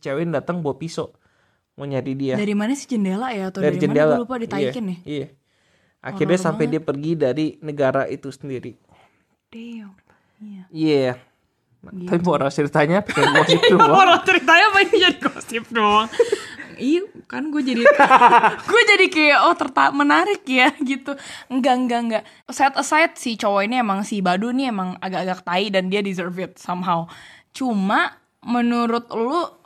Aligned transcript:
cewek 0.00 0.26
datang 0.32 0.64
bawa 0.64 0.76
pisau 0.80 1.12
mau 1.78 1.86
nyari 1.88 2.12
dia 2.16 2.34
Dari 2.36 2.52
mana 2.52 2.76
sih 2.76 2.88
jendela 2.90 3.32
ya 3.32 3.48
atau 3.48 3.60
dari, 3.64 3.76
dari, 3.76 3.84
jendela 3.84 4.16
mana? 4.16 4.22
Lupa 4.24 4.36
ditaikin 4.36 4.84
iya, 4.84 4.96
ya. 4.96 4.98
iya 5.06 5.28
akhirnya 6.00 6.36
Horor 6.40 6.46
sampai 6.48 6.64
banget. 6.66 6.72
dia 6.80 6.88
pergi 6.88 7.12
dari 7.14 7.46
negara 7.60 8.02
itu 8.08 8.28
sendiri 8.32 8.72
Damn. 9.52 9.92
Iya. 10.40 10.64
iya 10.72 11.12
Gitu. 11.80 12.12
tapi 12.12 12.20
moral 12.28 12.52
ceritanya 12.52 13.00
pengen 13.00 13.32
gosip 13.40 13.60
doang 13.72 13.96
Orang 13.96 14.20
ceritanya 14.28 14.68
ini 14.84 14.96
jadi 15.00 15.16
gosip 15.16 15.64
doang. 15.72 16.08
Iya 16.76 17.04
kan 17.24 17.48
gue 17.52 17.60
jadi 17.64 17.84
gue 18.72 18.82
jadi 18.84 19.06
kayak 19.08 19.38
oh 19.48 19.56
terta 19.56 19.92
menarik 19.92 20.44
ya 20.48 20.72
gitu 20.80 21.12
enggak 21.52 21.74
enggak 21.76 22.00
enggak 22.04 22.24
set 22.52 22.72
aside 22.76 23.16
si 23.20 23.36
cowok 23.36 23.68
ini 23.68 23.80
emang 23.80 24.00
si 24.04 24.24
Badu 24.24 24.48
nih 24.52 24.72
emang 24.72 24.96
agak-agak 25.00 25.40
tai 25.44 25.68
dan 25.68 25.92
dia 25.92 26.00
deserve 26.00 26.36
it 26.40 26.56
somehow 26.56 27.04
cuma 27.52 28.16
menurut 28.40 29.08
lu 29.12 29.59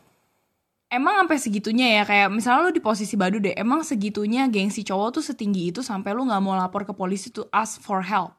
emang 0.94 1.26
sampai 1.26 1.38
segitunya 1.42 1.86
ya? 1.98 2.02
Kayak 2.06 2.28
misalnya 2.30 2.70
lu 2.70 2.72
di 2.72 2.78
posisi 2.78 3.18
Badu 3.18 3.42
deh 3.42 3.52
emang 3.58 3.82
segitunya 3.82 4.46
gengsi 4.46 4.86
cowok 4.86 5.18
tuh 5.18 5.24
setinggi 5.26 5.74
itu 5.74 5.82
sampai 5.82 6.14
lu 6.14 6.22
nggak 6.22 6.42
mau 6.42 6.54
lapor 6.54 6.86
ke 6.86 6.94
polisi 6.94 7.34
tuh 7.34 7.50
ask 7.50 7.82
for 7.82 8.06
help? 8.06 8.38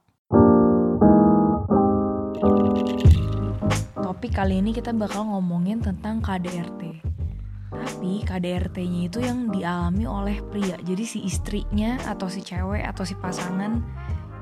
Topik 3.99 4.31
kali 4.31 4.63
ini 4.63 4.71
kita 4.71 4.95
bakal 4.95 5.27
ngomongin 5.27 5.83
tentang 5.83 6.23
KDRT 6.23 7.03
tapi 7.75 8.23
KDRT-nya 8.23 9.01
itu 9.11 9.19
yang 9.19 9.51
dialami 9.51 10.07
oleh 10.07 10.39
pria. 10.47 10.79
Jadi 10.79 11.03
si 11.03 11.19
istrinya 11.27 11.99
atau 12.07 12.31
si 12.31 12.39
cewek 12.39 12.87
atau 12.87 13.03
si 13.03 13.13
pasangan 13.19 13.83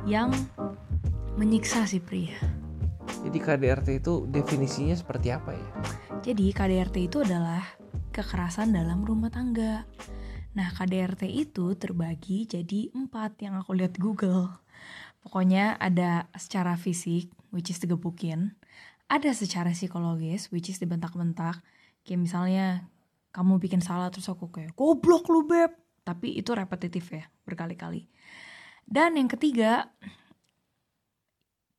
yang 0.06 0.30
menyiksa 1.36 1.90
si 1.90 1.98
pria. 1.98 2.38
Jadi 3.26 3.40
KDRT 3.42 4.06
itu 4.06 4.30
definisinya 4.30 4.94
seperti 4.94 5.34
apa 5.34 5.58
ya? 5.58 5.68
Jadi 6.22 6.54
KDRT 6.54 7.10
itu 7.10 7.26
adalah 7.26 7.83
kekerasan 8.14 8.78
dalam 8.78 9.02
rumah 9.02 9.34
tangga. 9.34 9.90
Nah 10.54 10.70
KDRT 10.70 11.26
itu 11.26 11.74
terbagi 11.74 12.46
jadi 12.46 12.94
empat 12.94 13.42
yang 13.42 13.58
aku 13.58 13.74
lihat 13.74 13.98
Google. 13.98 14.54
Pokoknya 15.26 15.82
ada 15.82 16.30
secara 16.38 16.78
fisik, 16.78 17.34
which 17.50 17.74
is 17.74 17.82
digebukin. 17.82 18.54
Ada 19.10 19.34
secara 19.34 19.74
psikologis, 19.74 20.54
which 20.54 20.70
is 20.70 20.78
dibentak-bentak. 20.78 21.66
Kayak 22.06 22.22
misalnya 22.22 22.68
kamu 23.34 23.58
bikin 23.58 23.82
salah 23.82 24.14
terus 24.14 24.30
aku 24.30 24.54
kayak 24.54 24.78
goblok 24.78 25.26
lu 25.34 25.50
beb. 25.50 25.74
Tapi 26.06 26.38
itu 26.38 26.54
repetitif 26.54 27.10
ya, 27.10 27.26
berkali-kali. 27.50 28.06
Dan 28.86 29.18
yang 29.18 29.32
ketiga, 29.32 29.90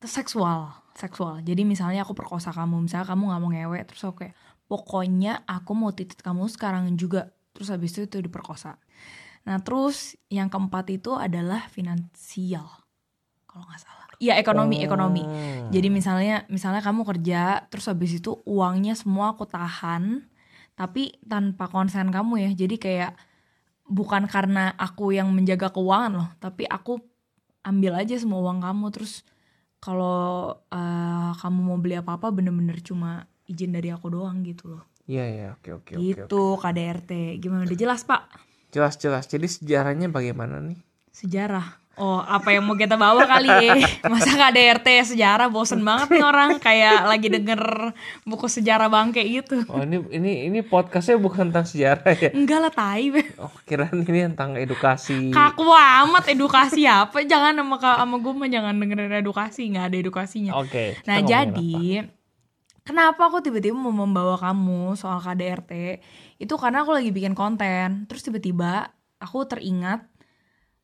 seksual 0.03 0.85
seksual 0.95 1.43
jadi 1.43 1.67
misalnya 1.67 2.07
aku 2.07 2.15
perkosa 2.15 2.55
kamu 2.55 2.87
misalnya 2.87 3.09
kamu 3.11 3.23
nggak 3.33 3.41
mau 3.43 3.51
ngewe 3.51 3.79
terus 3.89 4.03
aku 4.07 4.25
kayak 4.25 4.35
pokoknya 4.67 5.45
aku 5.45 5.73
mau 5.77 5.93
titit 5.93 6.21
kamu 6.21 6.49
sekarang 6.49 6.89
juga. 6.97 7.33
Terus 7.55 7.71
habis 7.71 7.95
itu 7.95 8.09
itu 8.09 8.19
diperkosa. 8.25 8.81
Nah 9.45 9.61
terus 9.61 10.17
yang 10.33 10.49
keempat 10.49 10.89
itu 10.91 11.13
adalah 11.15 11.69
finansial 11.69 12.67
kalau 13.45 13.65
nggak 13.69 13.81
salah. 13.81 14.05
Iya 14.19 14.39
ekonomi 14.39 14.81
ekonomi. 14.81 15.23
Hmm. 15.27 15.75
jadi 15.75 15.91
misalnya 15.91 16.47
misalnya 16.47 16.81
kamu 16.81 17.03
kerja 17.03 17.67
terus 17.67 17.91
habis 17.91 18.15
itu 18.15 18.41
uangnya 18.47 18.95
semua 18.95 19.35
aku 19.35 19.45
tahan 19.45 20.27
tapi 20.75 21.19
tanpa 21.23 21.69
konsen 21.71 22.11
kamu 22.11 22.51
ya. 22.51 22.51
Jadi 22.67 22.77
kayak 22.81 23.13
bukan 23.85 24.25
karena 24.27 24.73
aku 24.81 25.13
yang 25.13 25.29
menjaga 25.31 25.71
keuangan 25.71 26.13
loh 26.15 26.29
tapi 26.41 26.65
aku 26.65 26.99
ambil 27.63 28.01
aja 28.01 28.17
semua 28.17 28.41
uang 28.41 28.65
kamu. 28.65 28.87
Terus 28.97 29.23
kalau 29.79 30.57
eh, 30.73 31.31
kamu 31.37 31.61
mau 31.61 31.79
beli 31.79 32.01
apa-apa 32.01 32.33
bener-bener 32.33 32.81
cuma 32.81 33.29
izin 33.49 33.77
dari 33.77 33.93
aku 33.93 34.09
doang 34.09 34.41
gitu 34.45 34.77
loh. 34.77 34.83
Iya 35.05 35.25
iya 35.29 35.47
oke 35.53 35.85
oke 35.85 35.93
oke 35.97 36.01
gitu 36.01 36.43
KDRT 36.57 37.11
gimana? 37.41 37.69
Udah 37.69 37.79
jelas 37.79 38.01
pak? 38.09 38.25
Jelas 38.73 38.97
jelas. 38.97 39.29
Jadi 39.29 39.47
sejarahnya 39.47 40.09
bagaimana 40.09 40.65
nih? 40.65 40.81
Sejarah? 41.13 41.85
Oh 41.95 42.19
apa 42.19 42.51
yang 42.51 42.67
mau 42.67 42.75
kita 42.75 42.99
bawa 42.99 43.23
kali 43.23 43.47
ya? 43.47 43.79
Masa 44.11 44.35
KDRT 44.35 45.15
sejarah? 45.15 45.47
Bosen 45.47 45.85
banget 45.87 46.11
nih 46.11 46.25
orang. 46.27 46.59
Kayak 46.59 47.07
lagi 47.07 47.29
denger 47.31 47.95
buku 48.27 48.51
sejarah 48.51 48.91
bangke 48.91 49.23
gitu. 49.23 49.63
Oh 49.71 49.79
ini 49.85 50.03
ini 50.11 50.51
ini 50.51 50.59
podcastnya 50.65 51.21
bukan 51.23 51.55
tentang 51.55 51.69
sejarah 51.71 52.11
ya? 52.19 52.31
Enggak 52.35 52.59
lah 52.67 52.73
tai. 52.75 53.15
Oh 53.39 53.53
kirain 53.63 53.95
ini 53.95 54.21
tentang 54.27 54.59
edukasi. 54.59 55.31
Kaku 55.31 55.69
amat 55.71 56.35
edukasi 56.35 56.83
apa? 56.89 57.23
Jangan 57.23 57.63
sama 57.63 57.77
sama 57.79 58.17
gue 58.19 58.33
mah 58.35 58.51
jangan 58.51 58.75
dengerin 58.75 59.15
edukasi. 59.23 59.71
Nggak 59.71 59.85
ada 59.93 59.97
edukasinya. 60.01 60.53
Oke 60.59 60.99
kita 60.99 61.07
Nah 61.07 61.19
jadi 61.23 62.09
kenapa 62.85 63.33
aku 63.33 63.41
tiba-tiba 63.41 63.75
mau 63.75 63.91
membawa 63.91 64.37
kamu 64.37 64.95
soal 64.95 65.19
KDRT 65.25 65.73
itu 66.39 66.55
karena 66.61 66.85
aku 66.85 66.93
lagi 66.93 67.11
bikin 67.11 67.33
konten. 67.33 68.05
Terus 68.07 68.23
tiba-tiba 68.23 68.93
aku 69.19 69.49
teringat 69.49 70.05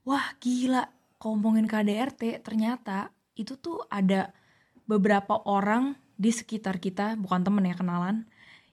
wah 0.09 0.33
gila 0.41 0.89
ngomongin 1.21 1.69
KDRT 1.69 2.41
ternyata 2.41 3.13
itu 3.37 3.55
tuh 3.61 3.85
ada 3.93 4.33
beberapa 4.89 5.39
orang 5.47 5.95
di 6.17 6.33
sekitar 6.33 6.81
kita 6.81 7.17
bukan 7.21 7.45
temen 7.45 7.65
ya 7.69 7.77
kenalan 7.77 8.29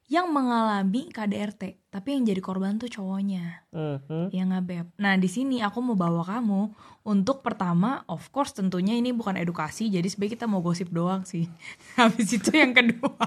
yang 0.07 0.31
mengalami 0.31 1.12
KDRT 1.12 1.91
tapi 1.91 2.16
yang 2.16 2.23
jadi 2.23 2.40
korban 2.40 2.79
tuh 2.79 2.88
cowoknya 2.88 3.68
apa? 3.73 3.75
Mhm. 4.07 4.31
Ya 4.31 4.47
nggak 4.47 4.63
beb. 4.63 4.88
Nah 5.03 5.19
di 5.19 5.28
sini 5.28 5.59
aku 5.59 5.84
mau 5.84 6.00
bawa 6.00 6.23
kamu 6.23 6.72
untuk 7.03 7.44
pertama, 7.44 8.07
of 8.07 8.23
course 8.31 8.56
tentunya 8.56 8.96
ini 8.96 9.12
bukan 9.12 9.35
edukasi, 9.35 9.91
jadi 9.91 10.07
sebaiknya 10.07 10.40
kita 10.40 10.46
mau 10.47 10.63
gosip 10.63 10.88
doang 10.91 11.28
sih. 11.28 11.51
Habis 12.00 12.40
itu 12.40 12.56
yang 12.56 12.72
kedua, 12.72 13.17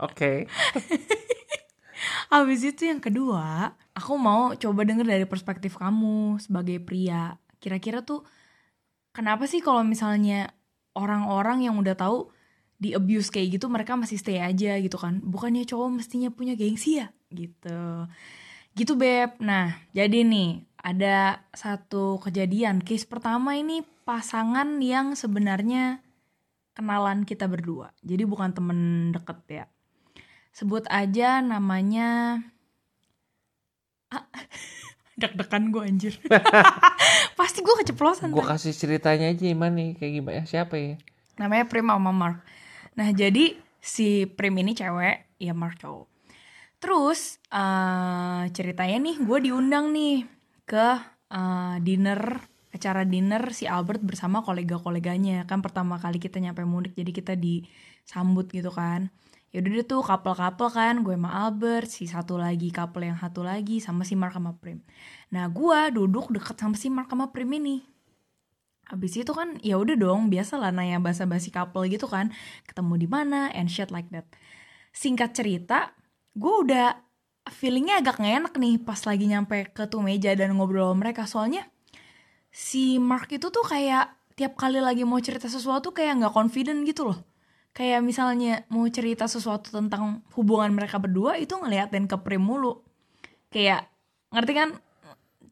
oke 0.00 0.32
habis 2.34 2.60
itu 2.62 2.86
yang 2.86 3.00
kedua, 3.02 3.74
aku 3.96 4.14
mau 4.20 4.54
coba 4.54 4.80
denger 4.86 5.06
dari 5.08 5.26
perspektif 5.26 5.74
kamu 5.80 6.38
sebagai 6.38 6.78
pria. 6.78 7.40
Kira-kira 7.58 8.04
tuh 8.04 8.22
kenapa 9.10 9.48
sih 9.50 9.58
kalau 9.58 9.82
misalnya 9.82 10.52
orang-orang 10.94 11.66
yang 11.66 11.74
udah 11.80 11.96
tahu 11.98 12.30
di 12.78 12.94
abuse 12.94 13.28
kayak 13.34 13.58
gitu 13.58 13.66
mereka 13.66 13.98
masih 13.98 14.16
stay 14.16 14.38
aja 14.38 14.78
gitu 14.78 14.96
kan? 14.96 15.18
Bukannya 15.20 15.66
cowok 15.66 16.00
mestinya 16.02 16.30
punya 16.30 16.54
gengsi 16.54 17.02
ya? 17.02 17.10
Gitu. 17.28 18.06
Gitu 18.72 18.92
beb. 18.94 19.36
Nah, 19.42 19.74
jadi 19.90 20.22
nih 20.22 20.62
ada 20.78 21.42
satu 21.50 22.22
kejadian. 22.22 22.80
Case 22.80 23.04
pertama 23.04 23.58
ini 23.58 23.82
pasangan 24.06 24.78
yang 24.78 25.18
sebenarnya 25.18 26.00
kenalan 26.78 27.26
kita 27.26 27.50
berdua. 27.50 27.90
Jadi 28.06 28.22
bukan 28.22 28.54
temen 28.54 29.10
deket 29.10 29.38
ya. 29.50 29.64
Sebut 30.54 30.86
aja 30.88 31.42
namanya 31.42 32.40
Ah, 34.08 34.24
Deg-degan 35.20 35.68
gue 35.68 35.82
anjir. 35.84 36.14
Pasti 37.38 37.60
gue 37.60 37.74
keceplosan. 37.84 38.32
gue 38.32 38.40
kasih 38.40 38.72
ceritanya 38.72 39.28
aja 39.28 39.44
Iman 39.44 39.76
nih 39.76 39.90
kayak 39.98 40.12
gimana 40.14 40.42
siapa 40.48 40.78
ya 40.80 40.96
namanya 41.38 41.64
Prim 41.70 41.86
sama 41.86 42.12
Mark. 42.12 42.38
Nah 42.98 43.14
jadi 43.14 43.54
si 43.78 44.26
Prim 44.26 44.58
ini 44.58 44.74
cewek, 44.74 45.38
ya 45.38 45.54
Mark 45.54 45.78
cowok. 45.78 46.10
Terus 46.82 47.38
eh 47.54 48.42
ceritanya 48.50 48.98
nih 48.98 49.16
gue 49.22 49.38
diundang 49.46 49.94
nih 49.94 50.26
ke 50.66 50.88
eh, 51.30 51.76
dinner 51.78 52.42
acara 52.74 53.02
dinner 53.06 53.54
si 53.54 53.70
Albert 53.70 54.02
bersama 54.02 54.42
kolega-koleganya. 54.42 55.46
Kan 55.46 55.62
pertama 55.62 55.96
kali 56.02 56.18
kita 56.18 56.42
nyampe 56.42 56.66
mudik 56.66 56.98
jadi 56.98 57.10
kita 57.14 57.34
disambut 57.38 58.50
gitu 58.50 58.74
kan. 58.74 59.14
Ya 59.48 59.64
udah 59.64 59.70
deh 59.80 59.86
tuh 59.86 60.02
couple-couple 60.04 60.68
kan 60.74 61.00
gue 61.00 61.16
sama 61.16 61.30
Albert 61.48 61.88
si 61.88 62.04
satu 62.04 62.36
lagi 62.36 62.68
couple 62.68 63.08
yang 63.08 63.16
satu 63.16 63.40
lagi 63.46 63.80
sama 63.80 64.04
si 64.04 64.12
Mark 64.18 64.34
sama 64.36 64.52
Prim. 64.58 64.82
Nah 65.32 65.48
gue 65.48 65.78
duduk 65.94 66.34
deket 66.34 66.58
sama 66.58 66.76
si 66.76 66.92
Mark 66.92 67.08
sama 67.08 67.30
Prim 67.32 67.48
ini 67.56 67.97
Habis 68.88 69.20
itu 69.20 69.32
kan 69.36 69.60
ya 69.60 69.76
udah 69.76 69.96
dong 70.00 70.32
biasa 70.32 70.56
lah 70.56 70.72
nanya 70.72 70.96
basa-basi 70.98 71.52
couple 71.52 71.84
gitu 71.92 72.08
kan 72.08 72.32
ketemu 72.64 72.94
di 73.04 73.08
mana 73.08 73.52
and 73.52 73.68
shit 73.68 73.92
like 73.92 74.08
that. 74.10 74.24
Singkat 74.96 75.36
cerita, 75.36 75.92
gue 76.32 76.54
udah 76.64 76.96
feelingnya 77.52 78.00
agak 78.00 78.20
gak 78.20 78.34
enak 78.44 78.54
nih 78.56 78.76
pas 78.80 79.00
lagi 79.04 79.24
nyampe 79.28 79.72
ke 79.72 79.88
tuh 79.88 80.00
meja 80.04 80.32
dan 80.36 80.56
ngobrol 80.56 80.92
sama 80.92 81.00
mereka 81.00 81.24
soalnya 81.24 81.64
si 82.52 83.00
Mark 83.00 83.28
itu 83.32 83.48
tuh 83.48 83.64
kayak 83.64 84.12
tiap 84.36 84.54
kali 84.54 84.78
lagi 84.78 85.02
mau 85.02 85.18
cerita 85.18 85.50
sesuatu 85.50 85.90
kayak 85.90 86.22
nggak 86.22 86.34
confident 86.34 86.86
gitu 86.86 87.10
loh. 87.10 87.18
Kayak 87.74 88.02
misalnya 88.02 88.66
mau 88.70 88.86
cerita 88.90 89.26
sesuatu 89.30 89.70
tentang 89.70 90.22
hubungan 90.34 90.74
mereka 90.74 90.98
berdua 90.98 91.38
itu 91.38 91.54
ngeliatin 91.54 92.10
ke 92.10 92.16
Prim 92.22 92.42
mulu. 92.42 92.82
Kayak 93.50 93.86
ngerti 94.34 94.52
kan? 94.54 94.68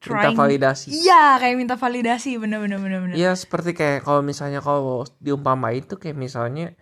Minta 0.03 0.31
validasi 0.33 0.89
Iya, 0.93 1.41
kayak 1.41 1.57
minta 1.57 1.75
validasi, 1.75 2.37
bener-bener 2.37 2.77
bener-bener. 2.77 3.15
Iya 3.17 3.33
seperti 3.33 3.73
kayak 3.73 4.05
kalau 4.05 4.21
misalnya 4.21 4.61
kalau 4.61 5.03
diumpamain 5.19 5.81
itu 5.83 5.97
kayak 5.97 6.17
misalnya 6.17 6.77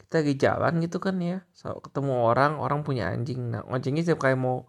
kita 0.00 0.26
lagi 0.26 0.34
jalan 0.38 0.72
gitu 0.82 0.98
kan 0.98 1.16
ya 1.22 1.46
so, 1.54 1.70
ketemu 1.86 2.26
orang 2.26 2.58
orang 2.58 2.82
punya 2.82 3.14
anjing 3.14 3.54
nah 3.54 3.62
anjingnya 3.70 4.02
setiap 4.02 4.26
kayak 4.26 4.42
mau 4.42 4.66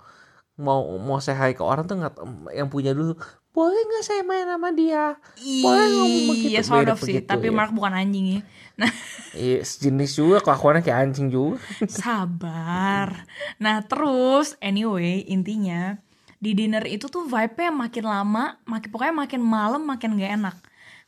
mau 0.54 0.86
mau 1.02 1.18
hi 1.18 1.58
ke 1.58 1.66
orang 1.66 1.90
tuh 1.90 1.98
nggak 1.98 2.14
yang 2.54 2.70
punya 2.70 2.94
dulu 2.94 3.18
boleh 3.50 3.82
nggak 3.82 4.04
saya 4.06 4.22
main 4.22 4.46
sama 4.46 4.70
dia 4.70 5.18
boleh 5.66 5.88
ngomong 5.92 6.24
begitu 6.30 6.48
Iya, 6.54 6.62
sort 6.62 6.88
of 6.88 7.02
sih. 7.02 7.20
begitu, 7.20 7.28
Tapi 7.28 7.48
ya. 7.50 7.56
Mark 7.58 7.74
bukan 7.74 7.92
anjing 7.92 8.26
ya. 8.38 8.42
Nah, 8.80 8.92
Iya, 9.36 9.60
sejenis 9.66 10.12
juga 10.16 10.38
kelakuannya 10.40 10.82
kayak 10.86 11.00
anjing 11.10 11.28
juga 11.28 11.58
sabar. 11.90 13.28
Nah, 13.60 13.84
terus 13.84 14.56
anyway, 14.64 15.26
intinya 15.26 16.00
di 16.42 16.58
dinner 16.58 16.82
itu 16.90 17.06
tuh 17.06 17.30
vibe-nya 17.30 17.70
makin 17.70 18.06
lama, 18.10 18.58
makin 18.66 18.90
pokoknya 18.90 19.14
makin 19.14 19.42
malam 19.46 19.86
makin 19.86 20.18
gak 20.18 20.34
enak. 20.42 20.58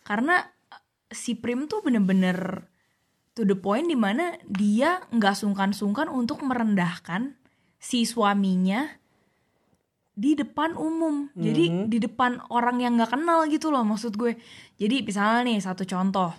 Karena 0.06 0.45
eh, 0.69 0.81
si 1.09 1.33
Prim 1.33 1.65
tuh 1.65 1.81
bener-bener 1.81 2.69
to 3.33 3.41
the 3.41 3.57
point 3.57 3.89
di 3.89 3.97
mana 3.97 4.38
dia 4.45 5.01
nggak 5.09 5.33
sungkan-sungkan 5.33 6.06
untuk 6.06 6.45
merendahkan 6.45 7.33
si 7.81 8.06
suaminya 8.06 8.85
di 10.13 10.38
depan 10.38 10.77
umum. 10.77 11.33
Jadi 11.33 11.89
di 11.89 11.97
depan 11.97 12.38
orang 12.53 12.77
yang 12.86 12.94
nggak 13.01 13.18
kenal 13.18 13.50
gitu 13.50 13.74
loh 13.74 13.81
maksud 13.81 14.13
gue. 14.13 14.38
Jadi 14.77 15.01
misalnya 15.01 15.50
nih 15.50 15.57
satu 15.65 15.81
contoh. 15.89 16.29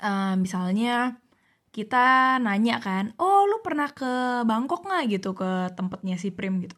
Eh, 0.00 0.34
misalnya 0.40 1.20
kita 1.68 2.40
nanya 2.40 2.80
kan, 2.80 3.12
oh 3.20 3.44
lu 3.44 3.60
pernah 3.60 3.92
ke 3.92 4.42
Bangkok 4.48 4.88
nggak 4.88 5.20
gitu 5.20 5.36
ke 5.36 5.68
tempatnya 5.76 6.16
si 6.16 6.32
Prim 6.32 6.64
gitu. 6.64 6.74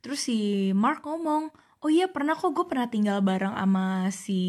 Terus 0.00 0.20
si 0.20 0.38
Mark 0.72 1.04
ngomong, 1.04 1.52
oh 1.84 1.90
iya 1.92 2.08
pernah 2.08 2.36
kok 2.36 2.52
gue 2.56 2.64
pernah 2.68 2.88
tinggal 2.88 3.20
bareng 3.20 3.52
sama 3.56 4.08
si 4.12 4.40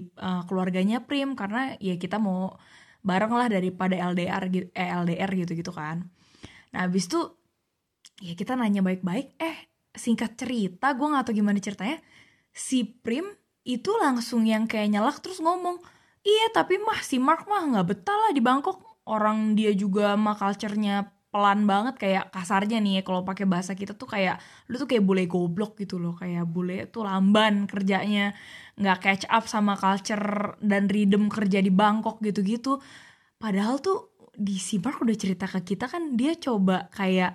eh, 0.00 0.42
keluarganya 0.48 1.04
Prim 1.04 1.36
karena 1.36 1.76
ya 1.80 1.96
kita 2.00 2.16
mau 2.20 2.56
bareng 3.04 3.32
lah 3.36 3.48
daripada 3.52 3.94
LDR 4.00 4.42
gitu, 4.48 4.66
eh, 4.72 4.88
LDR 4.88 5.30
gitu 5.44 5.52
gitu 5.52 5.72
kan. 5.76 6.08
Nah 6.72 6.80
habis 6.88 7.06
itu 7.08 7.20
ya 8.24 8.32
kita 8.32 8.56
nanya 8.56 8.80
baik-baik, 8.80 9.36
eh 9.38 9.56
singkat 9.94 10.40
cerita 10.40 10.96
gue 10.96 11.06
nggak 11.06 11.24
tahu 11.30 11.34
gimana 11.36 11.60
ceritanya, 11.60 11.98
si 12.50 12.82
Prim 12.88 13.28
itu 13.64 13.90
langsung 14.00 14.44
yang 14.48 14.64
kayak 14.68 14.92
nyelak 14.92 15.18
terus 15.20 15.40
ngomong, 15.40 15.80
iya 16.24 16.52
tapi 16.52 16.80
mah 16.80 17.00
si 17.04 17.16
Mark 17.20 17.48
mah 17.48 17.64
nggak 17.64 17.86
betah 17.92 18.16
lah 18.28 18.30
di 18.32 18.40
Bangkok, 18.44 18.80
orang 19.08 19.56
dia 19.56 19.72
juga 19.76 20.16
mah 20.16 20.36
culture-nya 20.36 21.12
pelan 21.34 21.66
banget 21.66 21.98
kayak 21.98 22.30
kasarnya 22.30 22.78
nih 22.78 22.92
ya 22.94 23.02
kalau 23.02 23.26
pakai 23.26 23.42
bahasa 23.42 23.74
kita 23.74 23.98
tuh 23.98 24.06
kayak 24.06 24.38
lu 24.70 24.78
tuh 24.78 24.86
kayak 24.86 25.02
bule 25.02 25.26
goblok 25.26 25.74
gitu 25.82 25.98
loh 25.98 26.14
kayak 26.14 26.46
bule 26.46 26.86
tuh 26.94 27.02
lamban 27.02 27.66
kerjanya 27.66 28.38
nggak 28.78 28.98
catch 29.02 29.24
up 29.26 29.50
sama 29.50 29.74
culture 29.74 30.54
dan 30.62 30.86
rhythm 30.86 31.26
kerja 31.26 31.58
di 31.58 31.74
Bangkok 31.74 32.22
gitu-gitu. 32.22 32.78
Padahal 33.34 33.82
tuh 33.82 34.14
di 34.30 34.62
si 34.62 34.78
Mark 34.78 35.02
udah 35.02 35.18
cerita 35.18 35.50
ke 35.50 35.74
kita 35.74 35.90
kan 35.90 36.14
dia 36.14 36.38
coba 36.38 36.86
kayak 36.94 37.34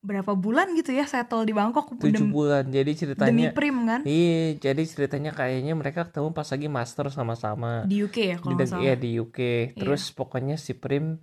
berapa 0.00 0.32
bulan 0.32 0.72
gitu 0.72 0.96
ya 0.96 1.04
settle 1.04 1.44
di 1.44 1.52
Bangkok 1.52 1.92
tujuh 2.00 2.32
bulan 2.32 2.64
jadi 2.72 2.88
demi 2.88 2.96
ceritanya 2.96 3.48
Prim 3.52 3.76
kan? 3.84 4.00
Iya 4.08 4.56
jadi 4.56 4.82
ceritanya 4.88 5.36
kayaknya 5.36 5.76
mereka 5.76 6.08
ketemu 6.08 6.32
pas 6.32 6.48
lagi 6.48 6.68
master 6.72 7.12
sama-sama. 7.12 7.84
Di 7.84 8.08
UK 8.08 8.16
ya 8.32 8.36
di 8.40 8.40
kalau 8.40 8.56
neg- 8.56 8.72
salah. 8.72 8.80
iya, 8.80 8.94
di 8.96 9.10
UK 9.20 9.38
terus 9.76 10.08
pokoknya 10.16 10.56
si 10.56 10.72
Prim 10.72 11.20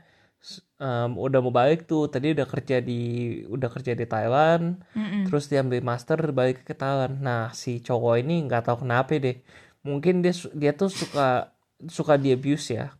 em, 0.80 1.12
udah 1.18 1.40
mau 1.44 1.54
balik 1.54 1.90
tuh 1.90 2.08
tadi 2.08 2.34
udah 2.34 2.48
kerja 2.48 2.80
di 2.80 3.00
udah 3.48 3.70
kerja 3.72 3.92
di 3.98 4.06
Thailand 4.08 4.82
Mm-mm. 4.94 5.28
terus 5.28 5.50
dia 5.52 5.62
ambil 5.64 5.82
master 5.84 6.20
balik 6.32 6.64
ke 6.64 6.74
Thailand. 6.78 7.20
Nah 7.22 7.52
si 7.52 7.80
cowok 7.84 8.22
ini 8.24 8.46
nggak 8.48 8.68
tahu 8.72 8.88
kenapa 8.88 9.18
deh. 9.18 9.38
Mungkin 9.84 10.26
dia 10.26 10.34
dia 10.56 10.72
tuh 10.74 10.92
suka 10.92 11.54
suka 11.88 12.16
di 12.16 12.34
abuse 12.34 12.74
ya. 12.74 12.96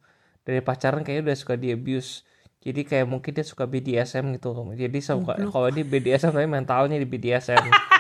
Dari 0.48 0.64
pacaran 0.64 1.04
kayaknya 1.04 1.32
udah 1.32 1.38
suka 1.38 1.56
di 1.60 1.74
abuse. 1.74 2.24
Jadi 2.64 2.84
kayak 2.84 3.08
mungkin 3.08 3.32
dia 3.32 3.46
suka 3.48 3.64
BDSM 3.64 4.36
gitu. 4.36 4.52
Jadi 4.76 5.00
suka 5.00 5.40
kalau 5.52 5.70
di 5.72 5.88
BDSM 5.88 6.36
tapi 6.36 6.48
mentalnya 6.50 7.00
di 7.00 7.08
BDSM 7.08 7.64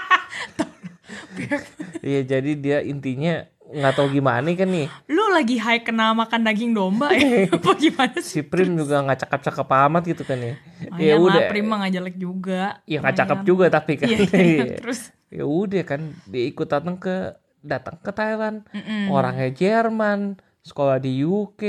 iya 2.05 2.21
jadi 2.25 2.51
dia 2.57 2.77
intinya 2.83 3.45
nggak 3.67 3.93
tahu 3.99 4.07
gimana 4.15 4.47
kan 4.55 4.69
nih. 4.71 4.87
Lu 5.11 5.27
lagi 5.29 5.59
high 5.59 5.83
kena 5.83 6.15
makan 6.15 6.41
daging 6.47 6.71
domba 6.71 7.11
ya? 7.11 7.47
Apa 7.55 7.75
gimana 7.75 8.17
si 8.23 8.39
sih 8.39 8.43
Prim 8.43 8.79
juga 8.79 9.03
nggak 9.03 9.27
cakep-cakep 9.27 9.67
amat 9.67 10.03
gitu 10.07 10.23
kan 10.23 10.39
ya. 10.39 10.53
Ya 10.95 11.13
Lumayan 11.19 11.25
udah. 11.27 11.41
Prim 11.51 11.65
mah 11.67 11.77
nggak 11.83 11.93
jelek 11.99 12.15
juga. 12.15 12.63
Ya 12.87 12.97
nggak 13.03 13.17
cakep 13.19 13.39
juga 13.43 13.65
tapi 13.67 13.93
kan. 13.99 14.07
Iya, 14.07 14.19
iya. 14.39 14.63
terus? 14.79 15.11
Ya 15.27 15.43
udah 15.43 15.83
kan 15.83 16.01
dia 16.31 16.43
ikut 16.47 16.67
datang 16.71 16.95
ke 16.95 17.35
datang 17.59 17.99
ke 17.99 18.11
Thailand. 18.15 18.63
Mm-mm. 18.71 19.11
orangnya 19.11 19.51
Jerman 19.51 20.39
sekolah 20.63 21.03
di 21.03 21.27
UK 21.27 21.63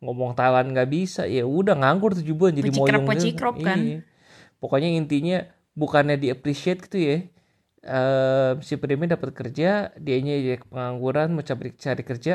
ngomong 0.00 0.32
Thailand 0.32 0.72
nggak 0.72 0.88
bisa. 0.88 1.28
Ya 1.28 1.44
udah 1.44 1.76
nganggur 1.76 2.16
tujuh 2.16 2.32
bulan 2.32 2.56
jadi 2.56 2.70
moyong 2.72 3.04
pecikrop 3.04 3.60
kan. 3.60 3.78
Iya. 3.80 4.00
pokoknya 4.56 4.88
intinya 4.88 5.44
bukannya 5.76 6.16
di 6.16 6.32
appreciate 6.32 6.88
gitu 6.88 6.96
ya 6.96 7.16
eh 7.86 8.52
si 8.66 8.74
Primnya 8.82 9.14
dapat 9.14 9.30
kerja 9.32 9.94
dianya 9.96 10.34
jadi 10.42 10.58
pengangguran 10.66 11.38
mau 11.38 11.44
cari 11.46 11.70
cari 11.78 12.02
kerja. 12.02 12.34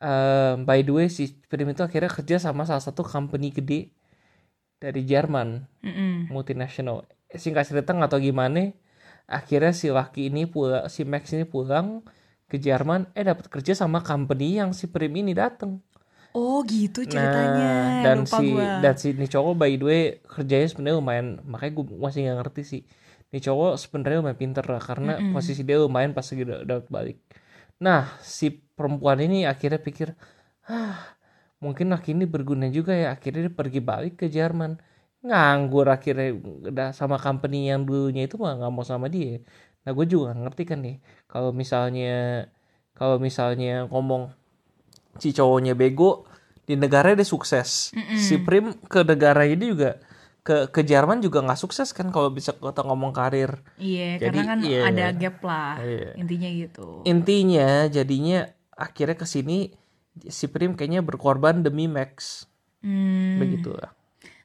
Eh, 0.00 0.54
by 0.60 0.80
the 0.84 0.92
way 0.92 1.06
si 1.12 1.36
Prim 1.48 1.68
itu 1.70 1.82
akhirnya 1.84 2.10
kerja 2.12 2.36
sama 2.40 2.64
salah 2.68 2.82
satu 2.82 3.04
company 3.04 3.52
gede 3.52 3.92
dari 4.80 5.04
Jerman. 5.04 5.68
Mm-mm. 5.84 6.32
multinasional 6.32 7.04
singkat 7.34 7.68
cerita 7.68 7.92
nggak 7.92 8.10
tahu 8.12 8.22
gimana. 8.32 8.72
Akhirnya 9.24 9.72
si 9.72 9.88
laki 9.88 10.28
ini 10.28 10.44
pulang 10.44 10.88
si 10.92 11.04
Max 11.08 11.32
ini 11.32 11.48
pulang 11.48 12.04
ke 12.48 12.60
Jerman 12.60 13.08
eh 13.16 13.24
dapat 13.24 13.48
kerja 13.48 13.72
sama 13.72 14.04
company 14.04 14.60
yang 14.60 14.76
si 14.76 14.88
Prim 14.88 15.12
ini 15.16 15.32
datang 15.32 15.80
oh 16.34 16.60
gitu 16.66 17.06
ceritanya. 17.06 18.02
nah 18.02 18.02
dan 18.04 18.16
lupa 18.26 18.38
si 18.38 18.46
gua. 18.52 18.70
dan 18.82 18.94
si 18.98 19.06
ini 19.14 19.26
cowok 19.30 19.54
by 19.54 19.72
the 19.78 19.86
way 19.86 20.02
kerjanya 20.26 20.66
sebenarnya 20.68 20.96
lumayan 20.98 21.26
makanya 21.46 21.72
gue 21.78 21.84
masih 21.96 22.20
nggak 22.26 22.38
ngerti 22.44 22.62
sih 22.66 22.82
ini 23.34 23.42
cowok 23.42 23.74
sebenarnya 23.74 24.22
lumayan 24.22 24.38
pinter 24.38 24.62
lah 24.62 24.78
karena 24.78 25.18
posisi 25.34 25.66
dia 25.66 25.82
lumayan 25.82 26.14
pas 26.14 26.22
lagi 26.22 26.46
udah 26.46 26.86
balik. 26.86 27.18
Nah 27.82 28.14
si 28.22 28.54
perempuan 28.54 29.18
ini 29.18 29.42
akhirnya 29.42 29.82
pikir 29.82 30.14
ah 30.70 31.18
mungkin 31.58 31.90
laki 31.90 32.14
ini 32.14 32.30
berguna 32.30 32.70
juga 32.70 32.94
ya 32.94 33.10
akhirnya 33.10 33.50
dia 33.50 33.54
pergi 33.58 33.82
balik 33.82 34.22
ke 34.22 34.30
Jerman. 34.30 34.78
Nganggur 35.26 35.90
akhirnya 35.90 36.30
udah 36.70 36.88
sama 36.94 37.18
company 37.18 37.74
yang 37.74 37.82
dulunya 37.82 38.30
itu 38.30 38.38
mah 38.38 38.54
nggak 38.54 38.70
mau 38.70 38.86
sama 38.86 39.10
dia. 39.10 39.42
Nah 39.82 39.90
gue 39.90 40.06
juga 40.06 40.30
ngerti 40.30 40.62
kan 40.62 40.78
nih 40.86 41.02
kalau 41.26 41.50
misalnya 41.50 42.46
kalau 42.94 43.18
misalnya 43.18 43.90
ngomong 43.90 44.30
si 45.18 45.34
cowoknya 45.34 45.74
bego 45.74 46.22
di 46.62 46.78
negara 46.78 47.18
dia 47.18 47.26
sukses. 47.26 47.90
Si 48.14 48.38
Prim 48.46 48.78
ke 48.78 49.02
negara 49.02 49.42
ini 49.42 49.74
juga 49.74 49.98
ke 50.44 50.68
ke 50.68 50.84
Jerman 50.84 51.18
juga 51.18 51.40
nggak 51.40 51.56
sukses 51.56 51.90
kan 51.90 52.12
kalau 52.12 52.28
bisa 52.28 52.52
kita 52.52 52.84
ngomong 52.84 53.10
karir 53.10 53.64
iya 53.74 54.20
Jadi, 54.20 54.28
karena 54.28 54.42
kan 54.44 54.58
iya. 54.60 54.80
ada 54.86 55.06
gap 55.10 55.40
lah 55.40 55.80
Iya. 55.80 56.10
intinya 56.14 56.48
gitu 56.52 57.00
intinya 57.02 57.68
jadinya 57.88 58.38
akhirnya 58.70 59.16
ke 59.16 59.24
sini 59.24 59.72
si 60.22 60.44
Prim 60.46 60.76
kayaknya 60.76 61.00
berkorban 61.00 61.60
demi 61.60 61.88
Max 61.88 62.44
Hmm. 62.78 63.40
begitu 63.40 63.72
lah 63.72 63.96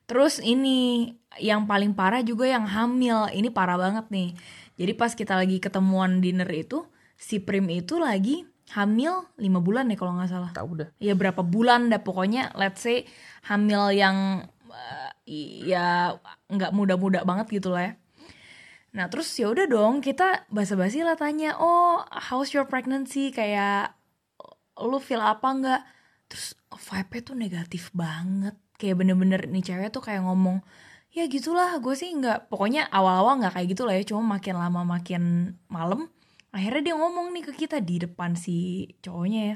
Terus 0.08 0.42
ini 0.42 1.12
yang 1.38 1.70
paling 1.70 1.94
parah 1.94 2.26
juga 2.26 2.50
yang 2.50 2.66
hamil. 2.66 3.30
Ini 3.30 3.54
parah 3.54 3.78
banget 3.78 4.10
nih. 4.10 4.34
Jadi 4.74 4.92
pas 4.98 5.14
kita 5.14 5.38
lagi 5.38 5.62
ketemuan 5.62 6.18
dinner 6.18 6.50
itu, 6.50 6.82
si 7.14 7.38
Prim 7.38 7.70
itu 7.70 8.02
lagi 8.02 8.42
hamil 8.74 9.30
5 9.38 9.62
bulan 9.62 9.86
nih 9.86 10.02
kalau 10.02 10.18
nggak 10.18 10.32
salah. 10.32 10.50
tahu 10.50 10.82
dah 10.82 10.90
Ya 10.98 11.14
berapa 11.14 11.46
bulan 11.46 11.94
dah 11.94 12.02
pokoknya 12.02 12.58
let's 12.58 12.82
say 12.82 13.06
hamil 13.46 13.94
yang 13.94 14.50
eh, 14.74 15.09
ya 15.70 16.18
nggak 16.50 16.74
muda-muda 16.74 17.22
banget 17.22 17.62
gitu 17.62 17.70
lah 17.70 17.94
ya. 17.94 17.94
Nah 18.90 19.06
terus 19.06 19.30
ya 19.38 19.54
udah 19.54 19.70
dong 19.70 20.02
kita 20.02 20.50
basa-basi 20.50 21.06
lah 21.06 21.14
tanya, 21.14 21.54
oh 21.62 22.02
how's 22.10 22.50
your 22.58 22.66
pregnancy 22.66 23.30
kayak 23.30 23.94
lu 24.82 24.98
feel 24.98 25.22
apa 25.22 25.46
nggak? 25.46 25.82
Terus 26.30 26.58
vibe-nya 26.70 27.22
tuh 27.26 27.36
negatif 27.38 27.84
banget, 27.94 28.58
kayak 28.78 29.02
bener-bener 29.02 29.46
nih 29.50 29.66
cewek 29.66 29.90
tuh 29.90 30.02
kayak 30.06 30.22
ngomong, 30.22 30.62
ya 31.10 31.26
gitulah 31.26 31.82
gue 31.82 31.98
sih 31.98 32.14
nggak, 32.14 32.54
pokoknya 32.54 32.86
awal-awal 32.94 33.42
nggak 33.42 33.58
kayak 33.58 33.68
gitu 33.74 33.84
lah 33.90 33.98
ya, 33.98 34.06
cuma 34.06 34.38
makin 34.38 34.54
lama 34.54 34.82
makin 34.86 35.24
malam, 35.74 36.06
akhirnya 36.54 36.94
dia 36.94 36.96
ngomong 37.02 37.34
nih 37.34 37.50
ke 37.50 37.66
kita 37.66 37.82
di 37.82 37.98
depan 37.98 38.38
si 38.38 38.86
cowoknya 39.02 39.42
ya, 39.42 39.56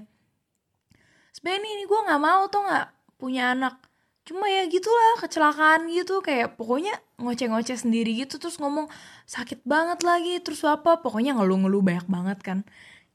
sebenarnya 1.38 1.62
nih 1.62 1.86
gue 1.86 2.00
nggak 2.10 2.22
mau 2.26 2.42
tuh 2.50 2.62
nggak 2.66 2.88
punya 3.22 3.54
anak 3.54 3.78
cuma 4.24 4.48
ya 4.48 4.64
gitulah 4.72 5.20
kecelakaan 5.20 5.92
gitu 5.92 6.24
kayak 6.24 6.56
pokoknya 6.56 6.96
ngoceh-ngoceh 7.20 7.76
sendiri 7.76 8.16
gitu 8.24 8.40
terus 8.40 8.56
ngomong 8.62 8.88
sakit 9.28 9.68
banget 9.68 10.00
lagi 10.08 10.40
terus 10.40 10.64
apa 10.64 11.04
pokoknya 11.04 11.36
ngeluh-ngeluh 11.36 11.84
banyak 11.84 12.08
banget 12.08 12.40
kan. 12.44 12.60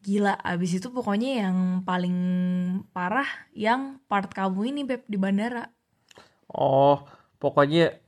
Gila 0.04 0.36
abis 0.44 0.78
itu 0.78 0.88
pokoknya 0.94 1.42
yang 1.48 1.56
paling 1.82 2.16
parah 2.94 3.26
yang 3.56 3.98
part 4.06 4.30
kamu 4.30 4.70
ini 4.70 4.80
beb 4.86 5.02
di 5.10 5.18
bandara. 5.18 5.72
Oh 6.52 7.02
pokoknya 7.42 7.98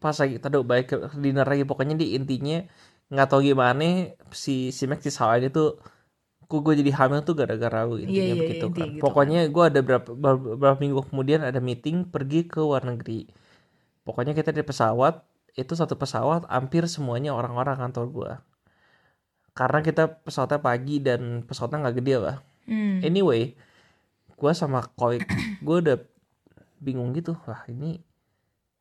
pas 0.00 0.16
lagi 0.16 0.36
tadi 0.40 0.56
baik 0.64 0.88
dinner 1.20 1.44
lagi 1.44 1.64
pokoknya 1.68 1.94
di 2.00 2.16
intinya 2.16 2.64
nggak 3.12 3.28
tahu 3.30 3.40
gimana 3.52 4.14
si 4.32 4.70
si 4.72 4.84
Max 4.88 5.04
disalahin 5.04 5.50
itu 5.52 5.76
kok 6.50 6.60
gue 6.66 6.74
jadi 6.82 6.90
hamil 6.90 7.22
tuh 7.22 7.38
gara-gara 7.38 7.86
lu 7.86 8.02
intinya 8.02 8.10
Iya, 8.10 8.24
iya, 8.26 8.34
begitu 8.34 8.64
intinya 8.66 8.82
kan. 8.82 8.94
gitu 8.98 9.02
pokoknya 9.06 9.40
gue 9.46 9.64
ada 9.70 9.80
berapa 9.80 10.10
ber- 10.12 10.42
beberapa 10.58 10.76
minggu 10.82 11.00
kemudian 11.06 11.40
ada 11.46 11.62
meeting 11.62 12.02
pergi 12.04 12.50
ke 12.50 12.58
luar 12.58 12.82
negeri. 12.82 13.30
Pokoknya 14.02 14.34
kita 14.34 14.50
di 14.50 14.66
pesawat 14.66 15.22
itu 15.54 15.72
satu 15.72 15.94
pesawat 15.94 16.50
hampir 16.50 16.90
semuanya 16.90 17.30
orang-orang 17.30 17.78
kantor 17.78 18.06
gue 18.10 18.32
karena 19.50 19.78
kita 19.82 20.22
pesawatnya 20.22 20.60
pagi 20.62 20.96
dan 21.02 21.42
pesawatnya 21.44 21.78
nggak 21.86 21.96
gede 22.00 22.16
lah. 22.16 22.36
Hmm. 22.70 23.02
anyway 23.02 23.50
gue 24.30 24.52
sama 24.54 24.86
koik 24.94 25.26
gue 25.66 25.76
udah 25.82 25.96
bingung 26.78 27.10
gitu 27.12 27.34
wah 27.44 27.66
ini 27.66 27.98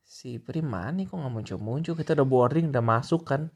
si 0.05 0.37
Prim 0.37 0.69
mana 0.69 0.93
nih 0.93 1.09
kok 1.09 1.17
nggak 1.17 1.33
muncul 1.33 1.57
muncul 1.57 1.93
kita 1.93 2.13
udah 2.13 2.27
boarding 2.27 2.69
udah 2.69 2.85
masuk 2.85 3.25
kan 3.25 3.49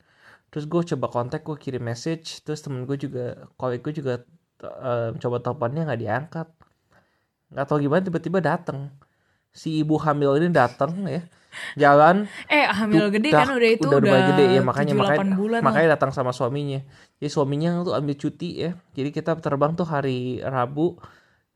terus 0.54 0.70
gue 0.70 0.82
coba 0.94 1.10
kontak 1.10 1.42
gue 1.42 1.58
kirim 1.58 1.82
message. 1.82 2.46
Terus 2.46 2.62
temen 2.62 2.86
gue 2.86 2.94
juga 2.94 3.50
koik 3.58 3.82
gue 3.82 3.94
juga 3.98 4.22
eh, 4.62 5.10
coba 5.18 5.42
teleponnya 5.42 5.90
nggak 5.90 6.02
diangkat. 6.06 6.48
Nggak 7.50 7.66
tahu 7.66 7.78
gimana 7.82 8.06
tiba-tiba 8.06 8.38
datang 8.38 8.94
si 9.54 9.82
ibu 9.82 9.98
hamil 10.02 10.38
ini 10.38 10.50
datang 10.54 11.06
ya. 11.10 11.22
Jalan. 11.78 12.26
Eh 12.54 12.66
hamil 12.66 13.14
gede 13.14 13.30
dah, 13.30 13.46
kan 13.46 13.54
udah 13.54 13.70
itu 13.70 13.86
udah, 13.86 13.98
udah, 14.02 14.22
gede 14.34 14.46
ya. 14.58 14.62
Makanya 14.66 14.94
7, 14.94 15.02
makanya 15.02 15.34
8 15.34 15.40
bulan 15.42 15.60
makanya 15.62 15.90
datang 15.98 16.12
sama 16.14 16.34
suaminya. 16.34 16.82
Jadi 17.22 17.30
suaminya 17.30 17.86
tuh 17.86 17.94
ambil 17.94 18.18
cuti 18.18 18.50
ya. 18.66 18.72
Jadi 18.98 19.10
kita 19.14 19.38
terbang 19.38 19.78
tuh 19.78 19.86
hari 19.86 20.42
Rabu 20.42 20.98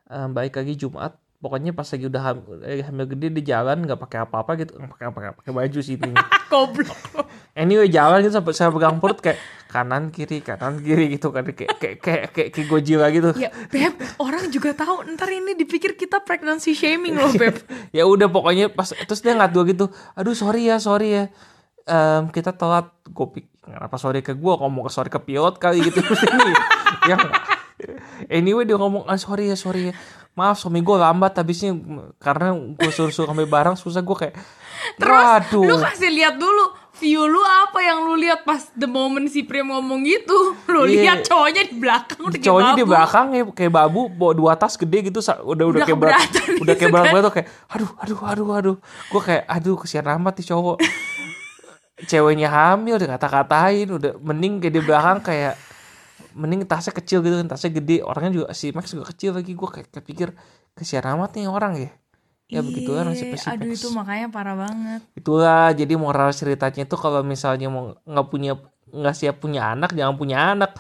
em, 0.10 0.30
balik 0.34 0.58
lagi 0.58 0.78
Jumat. 0.78 1.18
Pokoknya 1.38 1.70
pas 1.74 1.86
lagi 1.86 2.06
udah 2.10 2.22
ham- 2.22 2.62
eh, 2.66 2.82
hamil 2.82 3.06
gede 3.14 3.30
di 3.30 3.42
jalan 3.46 3.86
nggak 3.86 3.98
pakai 3.98 4.26
apa-apa 4.26 4.58
gitu. 4.62 4.78
Nggak 4.78 4.94
pakai 4.94 5.08
apa 5.10 5.38
pakai 5.42 5.52
baju 5.54 5.80
sih 5.82 5.98
intinya. 5.98 6.22
Goblok. 6.54 6.98
Anyway 7.58 7.90
jalan 7.90 8.22
gitu 8.22 8.38
sampai 8.38 8.54
saya 8.54 8.70
pegang 8.70 9.02
perut 9.02 9.18
kayak 9.18 9.42
kanan 9.68 10.14
kiri 10.14 10.40
kanan 10.40 10.80
kiri 10.80 11.18
gitu 11.18 11.34
kan. 11.34 11.44
Kayak 11.44 11.76
kayak 11.82 11.98
kayak 12.00 12.24
kayak, 12.32 12.50
kayak 12.54 12.68
Godzilla 12.70 13.08
gitu. 13.12 13.34
Ya 13.36 13.52
Beb, 13.68 13.98
orang 14.22 14.48
juga 14.54 14.72
tahu 14.78 15.04
ntar 15.18 15.28
ini 15.34 15.58
dipikir 15.58 15.98
kita 16.00 16.24
pregnancy 16.24 16.78
shaming 16.78 17.18
loh 17.18 17.34
Beb. 17.36 17.58
ya 17.98 18.08
udah 18.08 18.30
pokoknya 18.30 18.72
pas 18.72 18.94
terus 18.94 19.20
dia 19.20 19.36
nggak 19.36 19.58
gitu 19.76 19.92
aduh 20.16 20.38
sorry 20.38 20.70
ya 20.70 20.78
sorry 20.78 21.10
ya. 21.12 21.24
Em, 21.88 22.32
kita 22.32 22.52
telat. 22.56 22.92
Gue 23.10 23.48
kenapa 23.64 23.96
sorry 24.00 24.24
ke 24.24 24.36
gue 24.36 24.54
ngomong 24.60 24.88
ke 24.88 24.92
sorry 24.92 25.10
ke 25.12 25.20
pilot 25.20 25.56
kali 25.60 25.84
gitu. 25.84 26.00
Terus 26.08 26.24
ini 26.28 26.52
yang 27.08 27.22
anyway 28.32 28.64
dia 28.64 28.76
ngomong 28.80 29.08
ah 29.08 29.20
sorry 29.20 29.52
ya 29.52 29.58
sorry 29.60 29.92
ya. 29.92 29.94
Maaf 30.38 30.62
suami 30.62 30.86
gue 30.86 30.94
lambat 30.94 31.34
habisnya 31.42 31.74
karena 32.22 32.54
gue 32.54 32.92
suruh-suruh 32.94 33.34
ambil 33.34 33.50
barang 33.50 33.76
susah 33.80 34.06
gue 34.06 34.18
kayak 34.22 34.36
waduh 35.02 35.66
Lu 35.66 35.76
kasih 35.82 36.14
lihat 36.14 36.38
dulu 36.38 36.87
view 36.98 37.24
lu 37.24 37.38
apa 37.40 37.80
yang 37.80 38.02
lu 38.02 38.16
lihat 38.16 38.42
pas 38.42 38.70
the 38.74 38.86
moment 38.86 39.26
si 39.26 39.42
Prim 39.42 39.66
ngomong 39.66 40.02
gitu. 40.02 40.38
Lu 40.66 40.84
Iya. 40.84 41.14
lihat 41.14 41.18
cowoknya 41.24 41.64
di 41.64 41.76
belakang 41.76 42.22
udah 42.24 42.34
kayak 42.34 42.46
cowoknya 42.46 42.72
di 42.72 42.82
babu. 42.82 42.92
belakang 42.92 43.28
ya 43.30 43.42
kayak 43.50 43.72
babu 43.72 44.02
bawa 44.08 44.34
dua 44.34 44.54
tas 44.54 44.74
gede 44.74 45.00
gitu 45.06 45.20
udah 45.20 45.38
udah, 45.44 45.66
Udah 45.68 45.82
kayak 45.84 46.00
berat 46.00 46.30
udah 46.58 46.74
kayak 46.74 46.80
gitu 46.80 46.92
berat 46.92 47.04
kan. 47.04 47.12
banget 47.12 47.24
tuh 47.24 47.34
kayak 47.34 47.48
aduh 47.68 47.92
aduh 47.98 48.20
aduh 48.24 48.48
aduh 48.52 48.76
gue 49.08 49.22
kayak 49.24 49.44
aduh 49.48 49.76
kesian 49.76 50.08
amat 50.08 50.34
nih 50.36 50.48
cowok 50.48 50.78
ceweknya 52.04 52.48
hamil 52.48 52.96
udah 52.96 53.10
kata-katain 53.12 53.88
udah 53.90 54.12
mending 54.20 54.62
kayak 54.62 54.74
di 54.74 54.82
belakang 54.82 55.18
kayak 55.20 55.54
mending 56.34 56.62
tasnya 56.64 56.94
kecil 56.94 57.20
gitu 57.22 57.34
kan 57.36 57.50
tasnya 57.50 57.74
gede 57.74 57.98
orangnya 58.02 58.32
juga 58.36 58.48
si 58.54 58.70
Max 58.70 58.94
juga 58.94 59.10
kecil 59.10 59.34
lagi 59.34 59.52
gue 59.52 59.70
kayak 59.70 59.90
kepikir 59.92 60.30
kesian 60.74 61.02
amat 61.10 61.34
nih 61.34 61.50
orang 61.50 61.74
ya 61.76 61.90
ya 62.48 62.64
begitulah 62.64 63.04
nasib 63.04 63.28
Iya, 63.28 63.38
si 63.38 63.48
Aduh 63.50 63.70
itu 63.70 63.88
makanya 63.92 64.28
parah 64.28 64.56
banget. 64.56 65.02
itulah 65.14 65.72
jadi 65.72 65.94
moral 65.96 66.32
ceritanya 66.32 66.84
itu 66.84 66.96
kalau 66.96 67.20
misalnya 67.22 67.68
mau 67.68 67.92
nggak 68.02 68.28
punya 68.28 68.56
nggak 68.88 69.16
siap 69.16 69.36
punya 69.38 69.70
anak 69.70 69.92
jangan 69.92 70.16
punya 70.16 70.56
anak. 70.56 70.72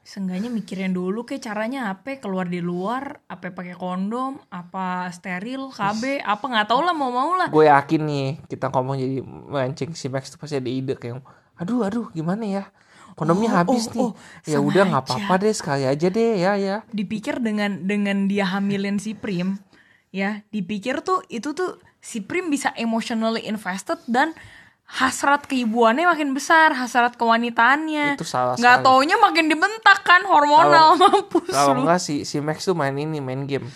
Seenggaknya 0.00 0.48
mikirin 0.48 0.90
dulu 0.90 1.22
kayak 1.22 1.44
caranya 1.44 1.92
apa 1.92 2.18
keluar 2.18 2.48
di 2.48 2.58
luar, 2.58 3.20
apa 3.28 3.52
pakai 3.52 3.76
kondom, 3.76 4.40
apa 4.48 5.12
steril, 5.12 5.68
KB, 5.68 6.24
apa 6.24 6.40
nggak 6.40 6.66
tahu 6.66 6.80
lah 6.82 6.96
mau 6.96 7.12
mau 7.12 7.36
lah. 7.36 7.46
gue 7.46 7.68
yakin 7.68 8.00
nih 8.02 8.28
kita 8.48 8.72
ngomong 8.72 8.96
jadi 8.96 9.20
mancing 9.22 9.92
si 9.92 10.08
Max 10.08 10.32
tuh 10.32 10.40
pasti 10.40 10.56
ada 10.56 10.66
ide 10.66 10.96
kayak 10.96 11.20
aduh 11.54 11.84
aduh 11.84 12.06
gimana 12.10 12.42
ya? 12.42 12.64
Kondomnya 13.12 13.52
Oh, 13.52 13.56
habis 13.60 13.86
oh, 13.86 13.92
nih. 13.92 14.00
oh, 14.00 14.12
ya 14.48 14.58
udah 14.58 14.82
nggak 14.88 15.04
apa-apa 15.04 15.34
deh 15.36 15.52
sekali 15.52 15.84
aja 15.84 16.08
deh 16.08 16.32
ya 16.40 16.56
ya. 16.56 16.76
Dipikir 16.88 17.36
dengan 17.36 17.84
dengan 17.84 18.24
dia 18.24 18.48
hamilin 18.48 18.96
si 18.96 19.12
Prim, 19.12 19.60
ya 20.10 20.42
dipikir 20.50 21.00
tuh 21.00 21.22
itu 21.26 21.54
tuh 21.54 21.78
si 21.98 22.18
Prim 22.20 22.50
bisa 22.50 22.74
emotionally 22.74 23.46
invested 23.46 23.98
dan 24.10 24.34
hasrat 24.90 25.46
keibuannya 25.46 26.02
makin 26.02 26.34
besar, 26.34 26.74
hasrat 26.74 27.14
kewanitaannya. 27.14 28.18
Itu 28.18 28.26
salah 28.26 28.58
Nggak 28.58 28.82
sekali. 28.82 28.86
taunya 28.90 29.16
makin 29.22 29.46
dibentak 29.46 30.02
kan 30.02 30.26
hormonal 30.26 30.98
mampus 30.98 31.46
kalau 31.46 31.86
enggak 31.86 32.02
si 32.02 32.26
si 32.26 32.42
Max 32.42 32.66
tuh 32.66 32.74
main 32.74 32.98
ini 32.98 33.22
main 33.22 33.46
game 33.46 33.70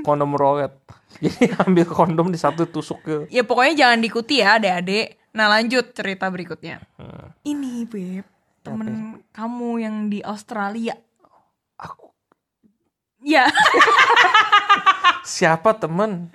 kondom 0.00 0.32
roulette 0.32 0.80
jadi 1.24 1.52
ambil 1.68 1.84
kondom 1.84 2.32
di 2.32 2.40
satu 2.40 2.64
tusuk 2.64 3.04
ke 3.04 3.16
Ya 3.28 3.44
pokoknya 3.44 3.74
jangan 3.76 3.98
diikuti 4.00 4.40
ya 4.40 4.56
adik-adik. 4.56 5.20
Nah 5.36 5.52
lanjut 5.52 5.92
cerita 5.92 6.32
berikutnya. 6.32 6.80
Hmm. 6.96 7.34
Ini 7.44 7.84
Beb, 7.84 8.24
temen 8.64 9.20
kamu 9.30 9.70
yang 9.84 9.96
di 10.08 10.24
Australia. 10.24 10.96
aku 11.76 12.08
Ya, 13.20 13.50
siapa 15.28 15.76
temen 15.76 16.32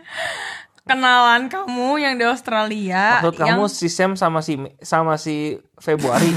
kenalan 0.85 1.50
kamu 1.50 1.97
yang 1.97 2.13
di 2.19 2.25
Australia. 2.27 3.25
maksud 3.25 3.41
yang 3.41 3.57
kamu 3.57 3.65
si 3.71 3.88
Sam 3.89 4.13
sama 4.13 4.45
si 4.45 4.62
sama 4.85 5.17
si 5.17 5.57
Februari 5.81 6.29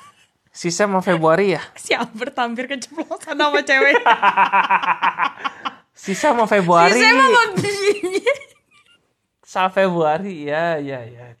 si 0.58 0.68
Sam 0.68 0.92
sama 0.92 1.00
Februari 1.00 1.56
ya 1.56 1.62
siap 1.78 2.12
bertampir 2.12 2.68
keceplosan 2.68 3.40
sama 3.40 3.60
cewek. 3.64 3.96
si 6.04 6.12
Sam 6.12 6.36
sama 6.36 6.44
Februari 6.44 6.92
Si 6.92 7.00
Sam 7.00 7.16
sama 7.16 7.42
sama 9.44 9.68
Februari 9.72 10.50
ya 10.50 10.76
ya 10.82 11.00
ya 11.06 11.32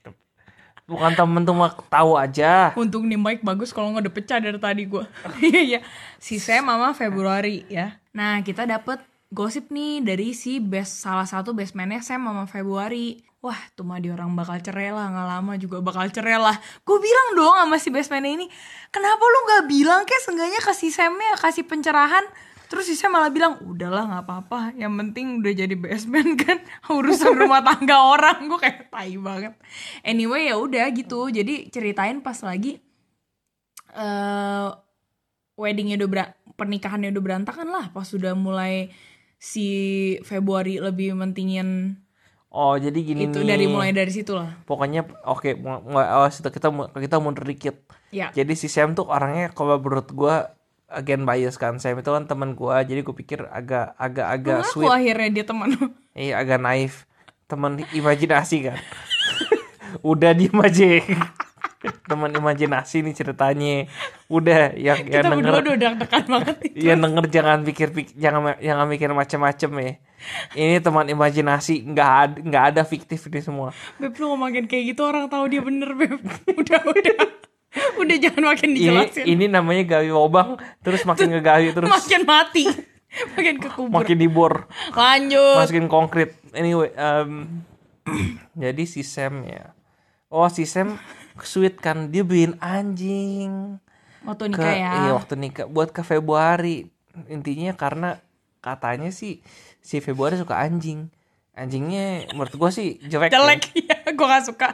bukan 0.84 1.16
temen 1.16 1.42
tuh 1.48 1.56
mah 1.56 1.72
tahu 1.88 2.12
aja 2.14 2.76
Untung 2.76 3.08
nih 3.08 3.16
mic 3.16 3.40
bagus 3.40 3.72
kalau 3.72 3.92
nggak 3.92 4.08
udah 4.08 4.14
pecah 4.14 4.38
dari 4.38 4.60
tadi 4.60 4.84
gue. 4.84 5.04
Iya, 5.40 5.60
iya. 5.64 5.80
Si 6.20 6.36
Sam 6.36 6.68
sama 6.68 6.92
Februari 6.92 7.64
ya. 7.72 7.96
Nah, 8.12 8.44
kita 8.44 8.68
dapet 8.68 9.00
gosip 9.34 9.68
nih 9.74 10.00
dari 10.06 10.30
si 10.30 10.62
best 10.62 11.02
salah 11.02 11.26
satu 11.26 11.50
best 11.52 11.74
man-nya 11.74 11.98
Sam 12.00 12.24
sama 12.24 12.46
Februari. 12.46 13.18
Wah, 13.44 13.58
tuh 13.76 13.84
mah 13.84 14.00
dia 14.00 14.16
orang 14.16 14.32
bakal 14.32 14.56
cerai 14.62 14.88
lah, 14.88 15.12
nggak 15.12 15.28
lama 15.28 15.52
juga 15.60 15.84
bakal 15.84 16.08
cerai 16.08 16.40
lah. 16.40 16.56
Gue 16.80 16.96
bilang 16.96 17.36
dong 17.36 17.52
sama 17.60 17.76
si 17.76 17.92
best 17.92 18.08
man 18.08 18.24
ini, 18.24 18.48
kenapa 18.88 19.20
lu 19.20 19.38
nggak 19.44 19.64
bilang 19.68 20.00
kayak 20.08 20.22
seenggaknya 20.24 20.60
kasih 20.64 20.88
Samnya 20.88 21.36
kasih 21.36 21.68
pencerahan. 21.68 22.24
Terus 22.72 22.88
si 22.88 22.96
Sam 22.96 23.12
malah 23.12 23.28
bilang, 23.28 23.60
udahlah 23.60 24.08
nggak 24.08 24.24
apa-apa, 24.24 24.72
yang 24.80 24.96
penting 24.96 25.44
udah 25.44 25.52
jadi 25.52 25.76
best 25.76 26.08
man 26.08 26.32
kan 26.40 26.56
urusan 26.88 27.36
rumah 27.36 27.60
tangga 27.60 28.00
orang. 28.00 28.48
Gue 28.48 28.56
kayak 28.56 28.88
tai 28.88 29.12
banget. 29.20 29.52
Anyway 30.00 30.48
ya 30.48 30.56
udah 30.56 30.88
gitu, 30.96 31.28
jadi 31.28 31.68
ceritain 31.68 32.24
pas 32.24 32.40
lagi 32.40 32.80
eh 33.94 34.68
weddingnya 35.54 35.96
udah 36.02 36.34
pernikahannya 36.58 37.14
udah 37.14 37.22
berantakan 37.22 37.68
lah 37.70 37.86
pas 37.94 38.06
sudah 38.06 38.34
mulai 38.34 38.90
si 39.44 39.68
Februari 40.24 40.80
lebih 40.80 41.12
mentingin 41.12 42.00
oh 42.48 42.80
jadi 42.80 42.96
gini 42.96 43.28
itu 43.28 43.44
dari 43.44 43.68
mulai 43.68 43.92
dari 43.92 44.08
situ 44.08 44.32
lah. 44.32 44.56
Pokoknya 44.64 45.04
oke 45.26 45.58
mu- 45.58 45.84
oh, 45.90 46.30
kita 46.30 46.70
kita 46.96 47.16
mundur 47.20 47.44
dikit. 47.44 47.76
Ya. 48.14 48.30
Jadi 48.30 48.54
si 48.54 48.70
Sam 48.70 48.94
tuh 48.94 49.10
orangnya 49.10 49.50
kalau 49.52 49.76
menurut 49.82 50.08
gua 50.14 50.54
again 50.88 51.26
bias 51.26 51.58
kan. 51.58 51.76
Sam 51.82 51.98
itu 51.98 52.08
kan 52.08 52.24
teman 52.30 52.54
gua 52.54 52.86
jadi 52.86 53.02
gue 53.02 53.10
pikir 53.12 53.50
agak 53.50 53.98
agak 53.98 54.26
agak 54.30 54.58
Mengaku 54.62 54.72
sweet. 54.80 54.88
akhirnya 54.88 55.28
dia 55.34 55.44
teman. 55.44 55.68
Iya 56.14 56.34
agak 56.38 56.62
naif. 56.62 57.10
Teman 57.50 57.82
imajinasi 57.90 58.70
kan. 58.70 58.78
Udah 60.14 60.30
diem 60.30 60.54
aja 60.54 60.86
teman 62.10 62.30
imajinasi 62.32 63.04
nih 63.04 63.14
ceritanya. 63.14 63.86
Udah 64.28 64.72
yang 64.74 65.04
yang 65.04 65.24
kita 65.24 65.28
berdua 65.28 65.60
denger 65.60 65.62
udah 65.62 65.74
deg-degan 65.76 66.24
banget 66.28 66.56
itu. 66.72 66.76
yang 66.80 66.98
denger 67.00 67.24
jangan 67.28 67.58
pikir 67.62 67.88
pik- 67.92 68.16
jangan 68.16 68.56
jangan 68.58 68.86
mikir 68.88 69.08
macem-macem 69.12 69.70
ya. 69.80 69.92
Ini 70.56 70.80
teman 70.80 71.04
imajinasi 71.06 71.84
nggak 71.84 72.10
ada 72.16 72.36
nggak 72.40 72.64
ada 72.72 72.82
fiktif 72.88 73.28
ini 73.28 73.40
semua. 73.44 73.76
Beb 74.00 74.16
lu 74.16 74.32
ngomongin 74.32 74.64
kayak 74.64 74.96
gitu 74.96 75.04
orang 75.04 75.28
tahu 75.28 75.44
dia 75.52 75.60
bener 75.60 75.92
Beb. 75.92 76.16
Udah 76.60 76.80
udah. 76.80 77.18
Udah 77.74 78.16
jangan 78.22 78.54
makin 78.54 78.70
ini 78.70 78.78
dijelasin. 78.86 79.24
ini 79.26 79.44
namanya 79.50 79.82
gawi 79.98 80.14
lobang 80.14 80.54
terus 80.78 81.02
makin 81.02 81.34
ngegawi 81.34 81.74
terus 81.74 81.90
makin 81.90 82.22
mati. 82.22 82.64
Makin 83.34 83.54
kekubur 83.58 83.94
makin 84.02 84.16
dibor. 84.18 84.70
Lanjut. 84.94 85.58
Masukin 85.58 85.86
konkret. 85.90 86.38
Anyway 86.54 86.94
um, 86.94 87.62
jadi 88.62 88.82
si 88.86 89.02
Sam 89.02 89.42
ya. 89.42 89.74
Oh 90.30 90.46
si 90.46 90.66
Sam 90.66 90.94
sweet 91.42 91.82
kan 91.82 92.14
dia 92.14 92.22
beliin 92.22 92.54
anjing 92.62 93.82
ke 94.24 94.28
waktu 94.30 94.44
nikah 94.54 94.72
ya. 94.72 94.90
iya 95.04 95.10
waktu 95.12 95.34
nikah. 95.36 95.66
Buat 95.68 95.92
ke 95.92 96.00
Februari. 96.00 96.88
Intinya 97.28 97.76
karena 97.76 98.22
katanya 98.64 99.12
sih 99.12 99.44
si 99.84 100.00
Februari 100.00 100.40
suka 100.40 100.56
anjing. 100.56 101.12
Anjingnya 101.54 102.32
menurut 102.32 102.54
gua 102.56 102.70
sih 102.72 102.96
jelek 103.04 103.30
ya. 103.30 103.38
jelek 103.38 103.62
ya 103.90 103.96
gue 104.10 104.26
gak 104.26 104.46
suka. 104.48 104.68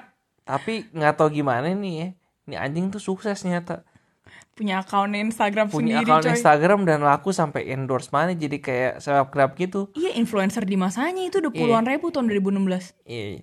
Tapi 0.47 0.87
nggak 0.95 1.15
tahu 1.19 1.43
gimana 1.43 1.67
nih 1.73 1.95
ya. 1.99 2.09
Ini 2.47 2.57
anjing 2.63 2.95
tuh 2.95 3.03
sukses 3.03 3.37
ternyata 3.43 3.83
punya 4.55 4.85
akun 4.85 5.17
Instagram 5.17 5.73
punya 5.73 6.05
sendiri 6.05 6.11
akun 6.13 6.23
coy. 6.23 6.33
Instagram 6.37 6.81
dan 6.85 7.01
laku 7.01 7.33
sampai 7.33 7.73
endorse 7.73 8.13
mana 8.13 8.37
jadi 8.37 8.61
kayak 8.61 8.93
selebgram 9.01 9.57
gitu. 9.57 9.89
Iya 9.97 10.21
influencer 10.21 10.69
di 10.69 10.77
masanya 10.77 11.25
itu 11.25 11.41
udah 11.41 11.49
puluhan 11.49 11.89
ribu 11.89 12.13
tahun 12.13 12.29
2016 12.29 12.93
Iya. 13.09 13.41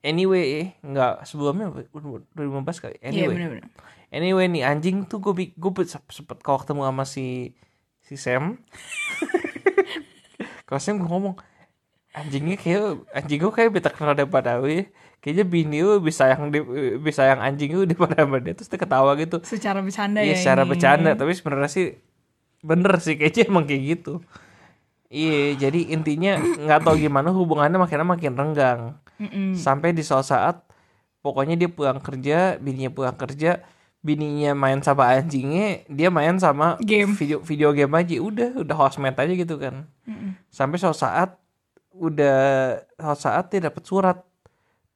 Anyway, 0.00 0.72
nggak 0.80 1.28
sebelumnya 1.28 1.68
2015 1.92 2.82
kali. 2.82 2.96
Iya 3.04 3.08
Anyway, 3.12 3.36
bener-bener. 3.36 3.68
Anyway 4.10 4.46
nih 4.48 4.64
anjing 4.64 5.04
tuh 5.04 5.20
gue 5.20 5.52
gue 5.52 5.72
sempet 5.86 6.40
kau 6.40 6.56
ketemu 6.56 6.88
sama 6.88 7.04
si 7.04 7.52
si 8.00 8.16
Sam. 8.16 8.56
Kalau 10.66 10.80
Sam 10.80 10.98
gue 10.98 11.06
ngomong 11.06 11.36
anjingnya 12.16 12.56
kayak 12.56 13.06
anjing 13.12 13.38
gue 13.38 13.52
kayak 13.52 13.70
beta 13.70 13.92
kenal 13.92 14.16
daripada 14.16 14.58
gue 14.58 14.90
kayaknya 15.22 15.44
bini 15.46 15.78
lu 15.84 16.02
bisa 16.02 16.26
yang 16.26 16.48
di, 16.50 16.58
bisa 16.98 17.22
yang 17.28 17.44
anjing 17.44 17.70
lu 17.76 17.84
daripada 17.84 18.24
dia. 18.40 18.56
Terus 18.56 18.72
dia 18.72 18.80
ketawa 18.80 19.12
gitu. 19.20 19.36
Secara 19.44 19.84
bercanda 19.84 20.24
iya, 20.24 20.32
ya 20.32 20.36
secara 20.40 20.64
ini. 20.64 20.70
bercanda. 20.72 21.10
Tapi 21.12 21.32
sebenarnya 21.36 21.70
sih 21.70 21.86
bener 22.64 22.96
sih 23.04 23.20
kayaknya 23.20 23.52
emang 23.52 23.68
kayak 23.68 23.82
gitu. 24.00 24.24
Iya 25.12 25.68
jadi 25.68 25.92
intinya 25.92 26.40
nggak 26.40 26.88
tahu 26.88 26.96
gimana 26.96 27.28
hubungannya 27.36 27.76
makin 27.76 28.08
makin 28.08 28.32
renggang 28.32 28.96
Mm-mm. 29.20 29.52
sampai 29.52 29.92
di 29.92 30.00
suatu 30.00 30.24
saat 30.26 30.64
pokoknya 31.20 31.54
dia 31.54 31.68
pulang 31.68 32.00
kerja 32.00 32.56
bininya 32.56 32.88
pulang 32.88 33.12
kerja 33.14 33.60
bininya 34.00 34.56
main 34.56 34.80
sama 34.80 35.12
anjingnya 35.12 35.84
dia 35.86 36.08
main 36.08 36.40
sama 36.40 36.80
Game. 36.80 37.12
video 37.12 37.38
video 37.38 37.70
game 37.70 37.92
aja 37.92 38.16
udah 38.16 38.48
udah 38.58 38.76
housemate 38.78 39.20
aja 39.20 39.34
gitu 39.36 39.60
kan 39.60 39.84
Mm-mm. 40.08 40.40
sampai 40.48 40.80
suatu 40.80 40.96
saat 40.96 41.36
udah 41.92 42.40
suatu 42.96 43.20
saat 43.20 43.44
dia 43.48 43.60
dapat 43.62 43.82
surat 43.84 44.18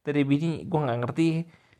dari 0.01 0.25
bini 0.25 0.65
gue 0.65 0.79
nggak 0.79 0.99
ngerti 1.01 1.29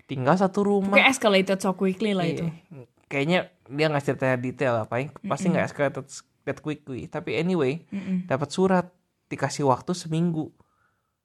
tinggal 0.05 0.37
satu 0.37 0.61
rumah 0.63 0.93
Kayak 0.93 1.11
escalated 1.11 1.59
so 1.59 1.73
quickly 1.73 2.13
lah 2.13 2.27
itu 2.27 2.45
Iya. 2.45 2.85
kayaknya 3.07 3.39
dia 3.67 3.87
nggak 3.89 4.05
ceritanya 4.05 4.37
detail 4.37 4.75
apa 4.79 5.09
pasti 5.25 5.49
nggak 5.49 5.65
escalated 5.65 6.05
that 6.45 6.61
quickly 6.61 7.07
tapi 7.07 7.37
anyway 7.37 7.81
dapat 8.27 8.49
surat 8.49 8.93
dikasih 9.27 9.65
waktu 9.65 9.97
seminggu 9.97 10.53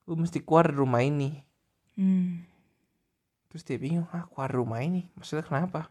lu 0.09 0.17
mesti 0.17 0.41
keluar 0.41 0.65
dari 0.65 0.81
rumah 0.81 1.05
ini. 1.05 1.45
Hmm. 1.99 2.47
terus 3.49 3.65
dia 3.65 3.81
bingung 3.81 4.05
ah 4.13 4.25
keluar 4.29 4.49
rumah 4.49 4.81
ini? 4.81 5.09
Maksudnya 5.17 5.45
kenapa? 5.45 5.89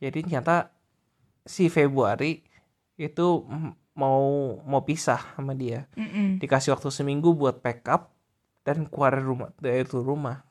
Jadi 0.00 0.24
ternyata 0.24 0.72
si 1.44 1.68
Februari 1.72 2.44
itu 3.00 3.44
mau 3.96 4.56
mau 4.64 4.82
pisah 4.84 5.36
sama 5.36 5.52
dia. 5.52 5.88
Mm-mm. 5.96 6.40
dikasih 6.40 6.72
waktu 6.76 6.88
seminggu 6.92 7.32
buat 7.36 7.60
pack 7.60 7.80
up 7.88 8.12
dan 8.64 8.88
keluar 8.88 9.16
dari 9.16 9.24
rumah 9.24 9.48
dari 9.60 9.84
itu 9.84 10.00
rumah. 10.00 10.44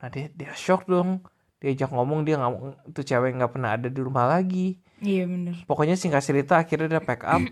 Nah 0.00 0.08
dia 0.08 0.28
dia 0.32 0.52
shock 0.52 0.84
dong. 0.88 1.24
Diajak 1.60 1.92
ngomong 1.92 2.24
dia 2.24 2.40
nggak 2.40 2.88
itu 2.88 3.00
cewek 3.04 3.36
nggak 3.36 3.52
pernah 3.52 3.76
ada 3.76 3.88
di 3.92 4.00
rumah 4.00 4.32
lagi. 4.32 4.80
Iya 5.04 5.28
bener. 5.28 5.56
Pokoknya 5.68 5.96
singkat 5.96 6.24
cerita 6.24 6.56
akhirnya 6.56 6.96
dia 6.98 7.02
pack 7.04 7.20
up 7.24 7.44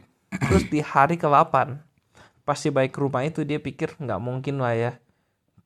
terus 0.48 0.64
di 0.68 0.80
hari 0.84 1.16
ke-8 1.16 1.87
pas 2.48 2.56
dia 2.56 2.72
balik 2.72 2.96
ke 2.96 3.04
rumah 3.04 3.28
itu 3.28 3.44
dia 3.44 3.60
pikir 3.60 3.92
nggak 4.00 4.16
mungkin 4.24 4.64
lah 4.64 4.72
ya 4.72 4.92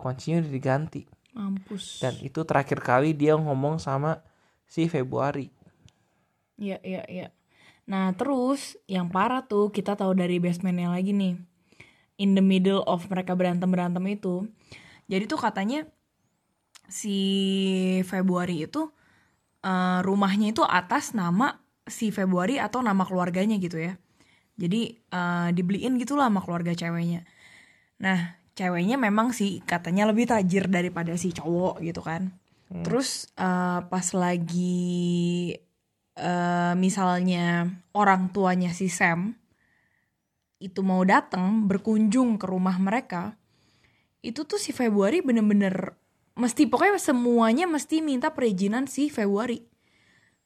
kuncinya 0.03 0.43
udah 0.43 0.51
diganti. 0.51 1.07
Mampus. 1.33 2.03
Dan 2.03 2.19
itu 2.19 2.43
terakhir 2.43 2.83
kali 2.83 3.15
dia 3.15 3.39
ngomong 3.39 3.79
sama 3.79 4.19
si 4.67 4.91
Februari. 4.91 5.47
Iya 6.59 6.83
iya 6.83 7.03
iya. 7.07 7.29
Nah 7.87 8.11
terus 8.19 8.75
yang 8.91 9.07
parah 9.09 9.47
tuh 9.47 9.71
kita 9.71 9.95
tahu 9.95 10.19
dari 10.19 10.43
basementnya 10.43 10.91
lagi 10.91 11.15
nih. 11.15 11.39
In 12.19 12.35
the 12.35 12.43
middle 12.43 12.83
of 12.85 13.07
mereka 13.07 13.39
berantem-berantem 13.39 14.03
itu. 14.11 14.51
Jadi 15.07 15.25
tuh 15.31 15.39
katanya 15.39 15.87
si 16.91 17.17
Februari 18.05 18.67
itu 18.67 18.91
eh, 19.63 19.99
rumahnya 20.03 20.51
itu 20.51 20.67
atas 20.67 21.15
nama 21.15 21.63
si 21.87 22.11
Februari 22.11 22.59
atau 22.59 22.83
nama 22.83 23.07
keluarganya 23.07 23.57
gitu 23.57 23.79
ya. 23.81 23.97
Jadi 24.57 24.97
eh, 24.97 25.49
dibeliin 25.55 25.97
gitu 25.97 26.15
lah 26.15 26.29
sama 26.29 26.41
keluarga 26.45 26.73
ceweknya. 26.77 27.25
Nah 28.03 28.39
ceweknya 28.53 29.01
memang 29.01 29.33
sih 29.33 29.65
katanya 29.65 30.09
lebih 30.11 30.29
tajir 30.29 30.69
daripada 30.69 31.17
si 31.17 31.33
cowok 31.33 31.81
gitu 31.81 32.05
kan. 32.05 32.33
Terus 32.73 33.29
eh, 33.37 33.81
pas 33.85 34.07
lagi 34.17 35.53
eh, 36.17 36.75
misalnya 36.77 37.69
orang 37.97 38.33
tuanya 38.33 38.73
si 38.73 38.89
Sam 38.93 39.37
itu 40.63 40.81
mau 40.87 41.03
datang 41.03 41.67
berkunjung 41.67 42.39
ke 42.39 42.47
rumah 42.47 42.79
mereka 42.79 43.35
itu 44.23 44.47
tuh 44.47 44.63
si 44.63 44.71
Februari 44.71 45.19
bener-bener 45.19 45.99
mesti 46.39 46.71
pokoknya 46.71 47.03
semuanya 47.03 47.67
mesti 47.67 47.99
minta 47.99 48.31
perizinan 48.31 48.87
si 48.87 49.11
Februari 49.11 49.59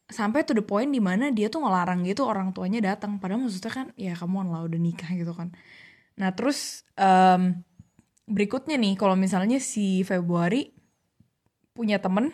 sampai 0.06 0.46
to 0.46 0.54
the 0.54 0.62
point 0.62 0.90
di 0.94 1.02
mana 1.02 1.34
dia 1.34 1.50
tuh 1.50 1.66
ngelarang 1.66 2.06
gitu 2.06 2.22
orang 2.26 2.54
tuanya 2.54 2.94
datang. 2.94 3.18
Padahal 3.18 3.46
maksudnya 3.46 3.72
kan 3.72 3.86
ya 3.98 4.14
kamu 4.14 4.46
lah 4.46 4.62
udah 4.66 4.80
nikah 4.80 5.10
gitu 5.14 5.34
kan. 5.34 5.50
Nah 6.16 6.30
terus 6.32 6.86
em, 6.94 7.62
berikutnya 8.26 8.78
nih 8.78 8.94
kalau 8.94 9.18
misalnya 9.18 9.58
si 9.58 10.06
Februari 10.06 10.70
punya 11.74 12.00
temen 12.00 12.32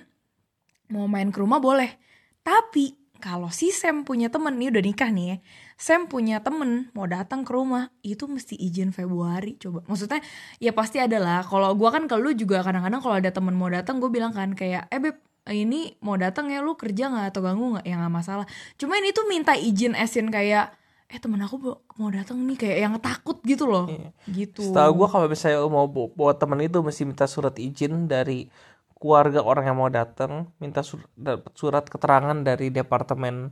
mau 0.93 1.09
main 1.09 1.33
ke 1.33 1.41
rumah 1.41 1.59
boleh. 1.59 1.97
Tapi 2.45 3.03
kalau 3.23 3.55
si 3.55 3.71
Sam 3.71 4.03
punya 4.03 4.29
temen 4.29 4.59
nih 4.59 4.75
udah 4.75 4.83
nikah 4.83 5.11
nih 5.15 5.27
ya 5.31 5.37
Sam 5.79 6.11
punya 6.11 6.43
temen 6.43 6.91
mau 6.91 7.07
datang 7.07 7.47
ke 7.47 7.55
rumah 7.55 7.95
itu 8.03 8.27
mesti 8.27 8.59
izin 8.59 8.91
Februari 8.91 9.57
coba. 9.57 9.87
Maksudnya 9.87 10.21
ya 10.59 10.75
pasti 10.77 10.99
ada 11.01 11.17
lah. 11.23 11.41
Kalau 11.47 11.73
gua 11.79 11.95
kan 11.95 12.05
kalau 12.11 12.29
lu 12.29 12.33
juga 12.37 12.61
kadang-kadang 12.61 13.01
kalau 13.01 13.17
ada 13.17 13.31
temen 13.33 13.55
mau 13.57 13.71
datang 13.71 13.99
gue 14.03 14.11
bilang 14.13 14.35
kan 14.35 14.53
kayak 14.53 14.91
eh 14.91 15.01
beb 15.01 15.17
ini 15.51 15.99
mau 15.99 16.15
datang 16.15 16.47
ya 16.55 16.63
lu 16.63 16.79
kerja 16.79 17.11
nggak 17.11 17.35
atau 17.35 17.43
ganggu 17.43 17.67
nggak? 17.79 17.87
Ya 17.87 17.95
nggak 17.99 18.15
masalah. 18.15 18.47
Cuma 18.79 18.95
ini 18.99 19.11
tuh 19.11 19.27
minta 19.27 19.59
izin 19.59 19.99
esin 19.99 20.31
kayak 20.31 20.71
eh 21.13 21.21
temen 21.21 21.43
aku 21.45 21.61
mau- 22.01 22.09
datang 22.15 22.41
nih 22.49 22.57
kayak 22.57 22.79
yang 22.79 22.95
takut 23.03 23.43
gitu 23.45 23.67
loh. 23.69 23.91
Gitu. 24.25 24.63
Setahu 24.65 24.91
gua 25.05 25.09
kalau 25.11 25.27
misalnya 25.29 25.61
mau 25.69 25.85
bawa, 25.91 26.33
temen 26.39 26.63
itu 26.65 26.79
mesti 26.81 27.03
minta 27.05 27.27
surat 27.29 27.53
izin 27.59 28.07
dari 28.09 28.49
keluarga 28.97 29.43
orang 29.43 29.67
yang 29.67 29.77
mau 29.83 29.91
datang, 29.91 30.49
minta 30.63 30.81
sur- 30.87 31.05
dapat 31.19 31.53
surat 31.59 31.85
keterangan 31.91 32.39
dari 32.47 32.71
departemen 32.71 33.51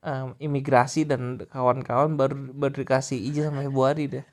em, 0.00 0.28
imigrasi 0.40 1.04
dan 1.04 1.36
kawan-kawan 1.52 2.16
baru 2.16 2.34
baru 2.56 2.74
dikasih 2.80 3.20
izin 3.20 3.52
sama 3.52 3.60
Februari 3.62 4.08
deh. 4.08 4.24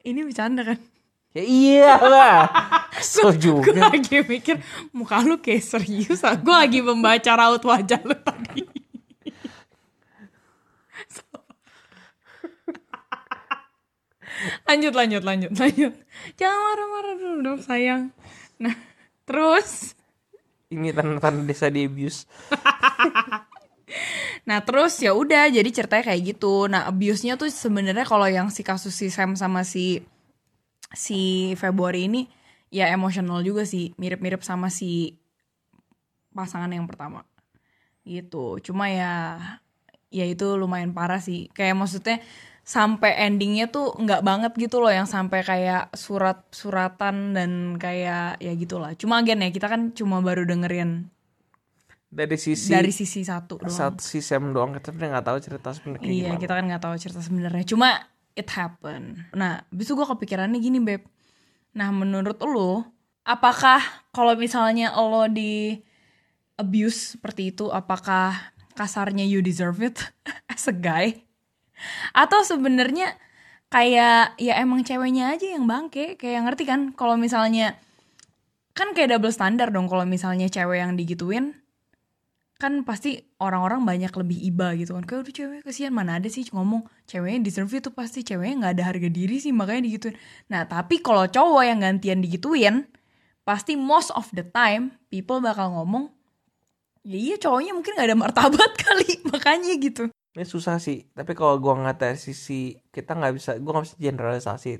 ini 0.00 0.24
bercanda 0.24 0.64
kan 0.64 0.78
Ya 1.30 1.46
iya 1.46 1.94
lah. 1.94 2.50
So 2.98 3.30
gue 3.30 3.38
juga. 3.38 3.86
lagi 3.86 4.26
mikir 4.26 4.58
muka 4.90 5.22
lu 5.22 5.38
kayak 5.38 5.62
serius 5.62 6.20
gue 6.20 6.52
lagi 6.52 6.82
membaca 6.82 7.30
raut 7.38 7.62
wajah 7.62 8.02
lu 8.02 8.18
tadi 8.18 8.60
lanjut 14.68 14.94
lanjut 14.96 15.22
lanjut 15.24 15.52
lanjut 15.54 15.92
jangan 16.36 16.60
marah-marah 16.60 17.14
dulu 17.16 17.38
dong 17.44 17.60
sayang 17.62 18.10
nah 18.60 18.74
terus 19.24 19.94
Ini 20.70 20.94
tanda-tanda 20.94 21.42
desa 21.42 21.66
di 21.66 21.82
abuse. 21.82 22.26
Nah 24.46 24.62
terus 24.62 25.02
ya 25.02 25.18
udah 25.18 25.50
jadi 25.50 25.66
ceritanya 25.66 26.14
kayak 26.14 26.22
gitu. 26.34 26.70
Nah 26.70 26.86
abuse-nya 26.86 27.34
tuh 27.34 27.50
sebenarnya 27.50 28.06
kalau 28.06 28.30
yang 28.30 28.54
si 28.54 28.62
kasus 28.62 28.94
si 28.94 29.10
Sam 29.10 29.34
sama 29.34 29.66
si 29.66 29.98
si 30.94 31.52
Februari 31.58 32.06
ini 32.10 32.26
ya 32.70 32.90
emosional 32.90 33.42
juga 33.42 33.66
sih, 33.66 33.94
mirip-mirip 33.98 34.42
sama 34.46 34.70
si 34.70 35.18
pasangan 36.34 36.70
yang 36.70 36.86
pertama. 36.86 37.26
Gitu. 38.06 38.58
Cuma 38.66 38.88
ya 38.90 39.38
ya 40.10 40.24
itu 40.26 40.46
lumayan 40.58 40.92
parah 40.96 41.20
sih. 41.22 41.46
Kayak 41.54 41.76
maksudnya 41.78 42.16
sampai 42.66 43.16
endingnya 43.26 43.66
tuh 43.70 43.94
nggak 43.98 44.22
banget 44.22 44.52
gitu 44.58 44.78
loh 44.78 44.92
yang 44.92 45.08
sampai 45.08 45.42
kayak 45.42 45.90
surat-suratan 45.94 47.34
dan 47.36 47.50
kayak 47.78 48.38
ya 48.38 48.52
gitulah. 48.54 48.94
Cuma 48.98 49.18
again 49.22 49.42
ya 49.42 49.50
kita 49.50 49.66
kan 49.70 49.90
cuma 49.94 50.22
baru 50.22 50.46
dengerin 50.46 51.10
Dari 52.10 52.34
sisi 52.34 52.74
dari 52.74 52.90
sisi 52.90 53.22
satu 53.22 53.62
doang. 53.62 53.70
satu 53.70 54.02
si 54.02 54.18
Sam 54.18 54.50
doang 54.50 54.74
kita 54.74 54.90
nggak 54.90 55.26
tahu 55.26 55.38
cerita 55.38 55.70
sebenarnya 55.70 56.10
Iya, 56.10 56.34
gimana. 56.34 56.40
kita 56.42 56.52
kan 56.58 56.64
nggak 56.66 56.82
tahu 56.82 56.94
cerita 56.98 57.20
sebenarnya. 57.22 57.64
Cuma 57.70 57.88
it 58.34 58.48
happen. 58.54 59.26
Nah, 59.34 59.62
abis 59.70 59.90
itu 59.90 59.94
gue 59.98 60.06
kepikirannya 60.06 60.58
gini, 60.58 60.78
Beb. 60.82 61.06
Nah, 61.76 61.90
menurut 61.94 62.38
lo, 62.42 62.86
apakah 63.22 63.80
kalau 64.10 64.34
misalnya 64.34 64.90
lo 64.96 65.26
di 65.30 65.78
abuse 66.58 67.16
seperti 67.18 67.54
itu, 67.54 67.70
apakah 67.70 68.54
kasarnya 68.74 69.24
you 69.26 69.44
deserve 69.44 69.78
it 69.80 69.98
as 70.52 70.66
a 70.66 70.74
guy? 70.74 71.20
Atau 72.12 72.42
sebenarnya 72.42 73.16
kayak 73.70 74.36
ya 74.36 74.58
emang 74.58 74.82
ceweknya 74.82 75.32
aja 75.36 75.46
yang 75.46 75.68
bangke, 75.68 76.18
kayak 76.18 76.48
ngerti 76.48 76.64
kan? 76.66 76.90
Kalau 76.96 77.14
misalnya 77.14 77.78
kan 78.74 78.96
kayak 78.96 79.12
double 79.18 79.34
standar 79.34 79.68
dong 79.68 79.92
kalau 79.92 80.08
misalnya 80.08 80.48
cewek 80.48 80.80
yang 80.80 80.96
digituin 80.96 81.59
kan 82.60 82.84
pasti 82.84 83.16
orang-orang 83.40 83.88
banyak 83.88 84.12
lebih 84.12 84.38
iba 84.44 84.76
gitu 84.76 84.92
kan. 84.92 85.08
Kayak 85.08 85.20
udah 85.24 85.34
cewek 85.34 85.60
kesian 85.64 85.96
mana 85.96 86.20
ada 86.20 86.28
sih? 86.28 86.44
Ngomong 86.52 86.84
ceweknya 87.08 87.40
deserve 87.40 87.72
itu 87.72 87.88
pasti 87.88 88.20
ceweknya 88.20 88.68
nggak 88.68 88.72
ada 88.76 88.84
harga 88.92 89.08
diri 89.08 89.40
sih 89.40 89.50
makanya 89.56 89.88
digituin. 89.88 90.14
Nah 90.52 90.68
tapi 90.68 91.00
kalau 91.00 91.24
cowok 91.24 91.62
yang 91.64 91.80
gantian 91.80 92.20
digituin 92.20 92.84
pasti 93.48 93.80
most 93.80 94.12
of 94.12 94.28
the 94.36 94.44
time 94.44 94.92
people 95.08 95.40
bakal 95.40 95.72
ngomong 95.72 96.12
ya 97.00 97.16
iya 97.16 97.36
cowoknya 97.40 97.72
mungkin 97.72 97.96
nggak 97.96 98.08
ada 98.12 98.18
martabat 98.20 98.70
kali 98.84 99.24
makanya 99.32 99.72
gitu. 99.80 100.12
Ini 100.30 100.46
susah 100.46 100.78
sih, 100.78 101.10
tapi 101.10 101.34
kalau 101.34 101.58
gua 101.58 101.74
ngeliat 101.74 101.98
dari 101.98 102.14
sisi 102.14 102.78
kita 102.94 103.18
nggak 103.18 103.34
bisa, 103.34 103.50
gua 103.58 103.82
nggak 103.82 103.86
bisa 103.90 103.98
generalisasi. 103.98 104.72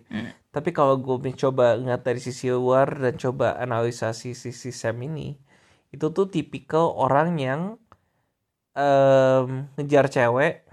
Tapi 0.55 0.71
kalau 0.71 0.95
gua 1.03 1.19
mencoba 1.19 1.75
ngeliat 1.75 2.07
dari 2.07 2.23
sisi 2.23 2.55
luar 2.55 2.87
dan 2.95 3.19
coba 3.19 3.59
analisasi 3.59 4.39
sisi 4.39 4.71
Sam 4.71 5.03
ini, 5.03 5.35
itu 5.91 6.07
tuh 6.11 6.27
tipikal 6.31 6.95
orang 6.95 7.39
yang 7.39 7.61
um, 8.75 9.67
ngejar 9.79 10.07
cewek 10.07 10.67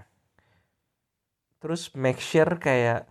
terus 1.58 1.90
make 1.98 2.22
sure 2.22 2.54
kayak 2.62 3.10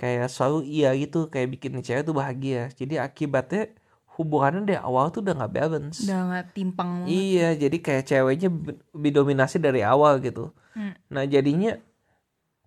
kayak 0.00 0.32
selalu 0.32 0.64
iya 0.64 0.96
gitu 0.96 1.28
kayak 1.28 1.52
bikin 1.52 1.78
cewek 1.84 2.08
tuh 2.08 2.16
bahagia. 2.16 2.72
Jadi 2.72 2.96
akibatnya 2.96 3.68
hubungannya 4.16 4.64
dari 4.68 4.80
awal 4.80 5.12
tuh 5.12 5.20
udah 5.24 5.34
nggak 5.36 5.52
balance. 5.52 5.98
Udah 6.04 6.20
nggak 6.32 6.46
timpang 6.56 6.90
iya 7.08 7.52
jadi 7.56 7.76
kayak 7.80 8.04
ceweknya 8.08 8.48
lebih 8.96 9.12
dominasi 9.12 9.56
dari 9.60 9.80
awal 9.84 10.18
gitu. 10.24 10.52
Hmm. 10.72 10.96
nah 11.12 11.28
jadinya 11.28 11.76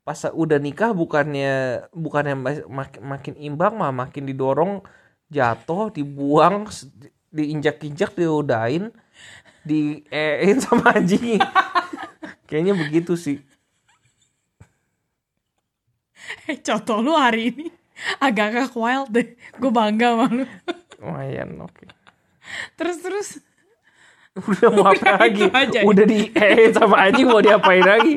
pas 0.06 0.30
udah 0.30 0.62
nikah 0.62 0.94
bukannya 0.94 1.90
bukannya 1.90 2.38
makin, 2.70 3.02
makin 3.02 3.34
imbang 3.34 3.74
mah 3.74 3.90
makin 3.90 4.30
didorong 4.30 4.86
jatuh 5.34 5.90
dibuang 5.90 6.70
diinjak-injak 7.36 8.16
diudahin 8.16 8.96
diein 9.68 10.58
sama 10.64 10.96
anjing. 10.96 11.42
Kayaknya 12.48 12.74
begitu 12.78 13.18
sih. 13.20 13.42
Eh 16.46 16.58
contoh 16.62 17.02
lu 17.02 17.14
hari 17.18 17.52
ini 17.52 17.68
agak-agak 18.22 18.72
wild 18.78 19.10
deh. 19.12 19.28
Gue 19.58 19.72
bangga 19.74 20.14
sama 20.14 20.26
lu. 20.32 20.46
Lumayan 21.02 21.50
oke. 21.60 21.74
Okay. 21.74 21.90
terus 22.78 22.98
terus. 23.02 23.30
Udah 24.36 24.70
mau 24.70 24.92
apa 24.92 25.26
lagi? 25.26 25.48
aja, 25.48 25.80
ya? 25.80 25.88
udah 25.88 26.06
di 26.06 26.28
eh 26.36 26.70
sama 26.76 27.08
anjing 27.08 27.26
mau 27.26 27.42
diapain 27.42 27.82
lagi? 27.82 28.14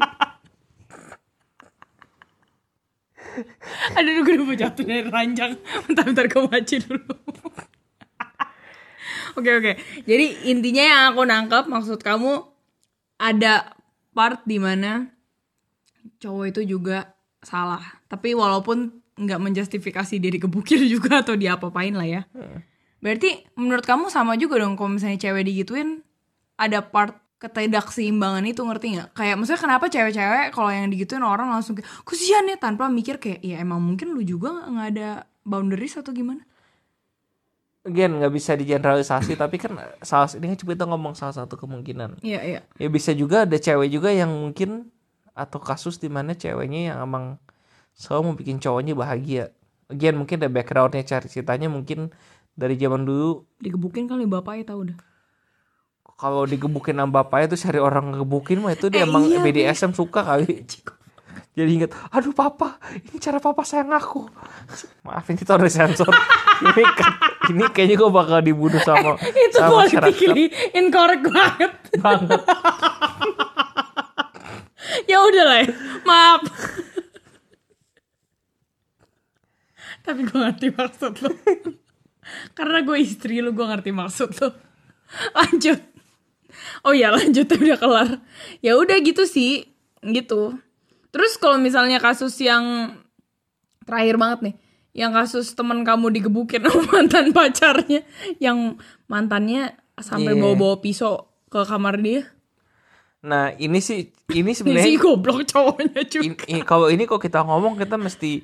Aduh 3.96 4.26
gue 4.26 4.34
udah 4.36 4.46
mau 4.46 4.56
jatuh 4.58 4.84
dari 4.84 5.08
ranjang. 5.08 5.56
Bentar-bentar 5.88 6.26
gue 6.28 6.42
baca 6.44 6.76
dulu 6.84 7.14
Oke 9.36 9.50
oke. 9.58 9.72
Jadi 10.06 10.48
intinya 10.48 10.84
yang 10.84 11.02
aku 11.12 11.22
nangkep 11.26 11.64
Maksud 11.68 12.00
kamu 12.00 12.40
Ada 13.20 13.74
part 14.14 14.46
di 14.48 14.56
mana 14.62 15.10
Cowok 16.18 16.44
itu 16.50 16.60
juga 16.78 17.14
salah. 17.44 17.82
Tapi 18.08 18.34
walaupun 18.34 18.90
nggak 19.18 19.40
menjustifikasi 19.42 20.14
diri 20.22 20.38
kebukir 20.38 20.80
juga 20.94 21.20
Atau 21.20 21.36
diapa-apain 21.36 21.92
lah 21.92 22.08
ya. 22.08 22.22
Berarti 22.98 23.46
menurut 23.58 23.84
kamu 23.84 24.10
sama 24.10 24.34
juga 24.38 24.58
dong 24.58 24.74
Kalau 24.78 24.94
misalnya 24.96 25.18
cewek 25.18 25.46
digituin 25.46 26.02
Ada 26.58 26.82
part 26.82 27.18
ketidakseimbangan 27.38 28.42
itu 28.50 28.66
ngerti 28.66 28.98
nggak? 28.98 29.08
Kayak 29.14 29.38
maksudnya 29.38 29.62
kenapa 29.62 29.86
cewek-cewek 29.86 30.50
kalau 30.50 30.70
yang 30.74 30.90
digituin 30.90 31.22
orang 31.22 31.46
langsung 31.54 31.78
kayak 31.78 31.86
kesian 32.02 32.50
ya 32.50 32.58
tanpa 32.58 32.90
mikir 32.90 33.22
kayak 33.22 33.38
ya 33.46 33.62
emang 33.62 33.78
mungkin 33.78 34.10
lu 34.10 34.26
juga 34.26 34.66
nggak 34.66 34.88
ada 34.98 35.22
boundaries 35.46 35.94
atau 35.94 36.10
gimana 36.10 36.42
Again 37.88 38.20
nggak 38.20 38.32
bisa 38.32 38.52
digeneralisasi 38.52 39.32
tapi 39.40 39.56
kan 39.56 39.80
salah 40.04 40.28
ini 40.36 40.52
kan 40.52 40.60
kita 40.60 40.84
ngomong 40.84 41.16
salah 41.16 41.32
satu 41.32 41.56
kemungkinan. 41.56 42.20
Iya 42.20 42.40
iya. 42.44 42.60
Ya 42.76 42.88
bisa 42.92 43.16
juga 43.16 43.48
ada 43.48 43.56
cewek 43.56 43.88
juga 43.88 44.12
yang 44.12 44.28
mungkin 44.28 44.92
atau 45.32 45.58
kasus 45.58 45.96
di 45.96 46.12
mana 46.12 46.36
ceweknya 46.36 46.92
yang 46.92 46.98
emang 47.00 47.40
selalu 47.96 48.20
mau 48.22 48.34
bikin 48.36 48.60
cowoknya 48.60 48.92
bahagia. 48.92 49.44
Again 49.88 50.20
mungkin 50.20 50.44
ada 50.44 50.52
backgroundnya 50.52 51.02
cari 51.08 51.26
ceritanya 51.32 51.72
mungkin 51.72 52.12
dari 52.52 52.76
zaman 52.76 53.08
dulu 53.08 53.48
digebukin 53.62 54.10
kali 54.10 54.28
bapaknya 54.28 54.74
tau 54.74 54.84
udah 54.84 54.98
kalau 56.18 56.42
digebukin 56.42 56.98
sama 56.98 57.22
bapaknya 57.22 57.54
tuh 57.54 57.60
cari 57.62 57.78
orang 57.78 58.10
ngegebukin 58.10 58.58
mah 58.58 58.74
itu 58.74 58.90
dia 58.90 59.06
eh, 59.06 59.06
emang 59.06 59.30
iya, 59.30 59.38
BDSM 59.38 59.94
iya. 59.94 59.96
suka 59.96 60.20
kali 60.26 60.66
jadi 61.58 61.70
inget 61.74 61.90
aduh 62.14 62.30
papa 62.30 62.78
ini 62.94 63.18
cara 63.18 63.42
papa 63.42 63.66
sayang 63.66 63.90
aku. 63.90 64.30
Maaf 65.02 65.26
ini 65.34 65.42
udah 65.42 65.66
sensor. 65.66 66.14
Ini 66.62 66.82
ini 67.50 67.64
kayaknya 67.74 67.98
gue 67.98 68.10
bakal 68.14 68.38
dibunuh 68.46 68.78
sama 68.78 69.18
eh, 69.18 69.34
itu 69.50 69.58
sama 69.58 69.90
politically 69.90 70.54
incorrect 70.70 71.26
banget. 71.26 71.72
Banget. 71.98 72.42
Ya 75.04 75.20
udah 75.20 75.44
lah 75.44 75.58
ya. 75.64 75.72
maaf. 76.04 76.42
Tapi 80.00 80.20
gue 80.24 80.38
ngerti 80.38 80.68
maksud 80.72 81.12
lo. 81.24 81.32
Karena 82.56 82.80
gue 82.84 82.96
istri 83.00 83.40
lo 83.44 83.52
gue 83.52 83.66
ngerti 83.68 83.90
maksud 83.92 84.32
lo. 84.40 84.48
Lanjut. 85.36 85.80
Oh 86.88 86.96
ya 86.96 87.12
lanjut 87.12 87.48
udah 87.52 87.76
kelar. 87.76 88.08
Ya 88.64 88.80
udah 88.80 88.96
gitu 89.00 89.28
sih. 89.28 89.76
Gitu 90.00 90.56
terus 91.14 91.40
kalau 91.40 91.56
misalnya 91.56 92.02
kasus 92.02 92.36
yang 92.40 92.96
terakhir 93.88 94.20
banget 94.20 94.40
nih 94.50 94.54
yang 94.98 95.14
kasus 95.14 95.54
teman 95.54 95.86
kamu 95.86 96.10
digebukin 96.10 96.66
sama 96.66 96.82
mantan 96.98 97.30
pacarnya 97.30 98.02
yang 98.42 98.74
mantannya 99.06 99.78
sampai 99.98 100.34
yeah. 100.34 100.42
bawa-bawa 100.42 100.82
pisau 100.82 101.30
ke 101.46 101.62
kamar 101.64 102.02
dia. 102.02 102.26
Nah 103.22 103.54
ini 103.58 103.78
sih 103.78 104.10
ini 104.34 104.50
sebenarnya 104.58 104.90
sih 104.90 104.98
goblok 104.98 105.46
cowoknya 105.46 106.02
juga. 106.06 106.44
ini, 106.50 106.60
kalau 106.66 106.90
ini 106.90 107.06
kok 107.06 107.22
kita 107.22 107.46
ngomong 107.46 107.78
kita 107.78 107.94
mesti 107.94 108.42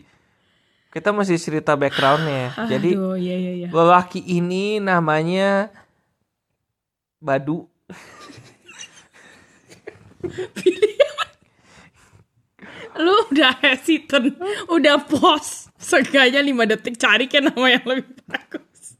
kita 0.94 1.10
mesti 1.10 1.34
cerita 1.42 1.74
backgroundnya 1.74 2.54
Aduh, 2.54 2.70
jadi 2.70 2.90
iya, 3.18 3.34
iya, 3.34 3.52
iya. 3.66 3.68
lelaki 3.74 4.22
ini 4.22 4.78
namanya 4.78 5.74
Badu 7.18 7.66
lu 12.98 13.14
udah 13.30 13.52
hesitant 13.62 14.34
udah 14.70 15.02
pause. 15.06 15.68
Seenggaknya 15.78 16.40
5 16.40 16.70
detik 16.70 16.96
cari 16.96 17.26
kan 17.28 17.44
nama 17.44 17.66
yang 17.68 17.84
lebih 17.84 18.16
bagus. 18.24 18.96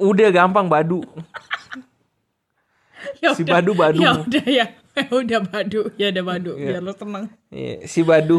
Udah 0.00 0.28
gampang 0.30 0.66
badu. 0.66 1.02
Ya 3.18 3.34
si 3.34 3.42
badu 3.42 3.74
badu 3.74 3.98
ya 3.98 4.14
udah 4.14 4.46
ya. 4.46 4.66
Udah 5.10 5.42
badu. 5.42 5.90
Ya 5.98 6.14
udah 6.14 6.22
badu. 6.22 6.54
Ya. 6.54 6.78
biar 6.78 6.82
lo 6.86 6.94
tenang. 6.94 7.26
Ya, 7.50 7.82
si 7.82 8.06
badu. 8.06 8.38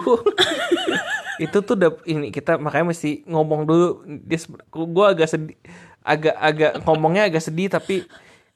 Itu 1.43 1.60
tuh 1.60 1.76
udah 1.76 2.00
ini 2.08 2.32
kita 2.32 2.56
makanya 2.63 2.96
mesti 2.96 3.28
ngomong 3.28 3.67
dulu. 3.67 4.08
Dia 4.24 4.39
gue 4.72 5.06
agak 5.08 5.28
sedih 5.28 5.60
agak 6.04 6.36
agak 6.36 6.72
ngomongnya 6.84 7.32
agak 7.32 7.43
sedih 7.43 7.72
tapi 7.72 8.04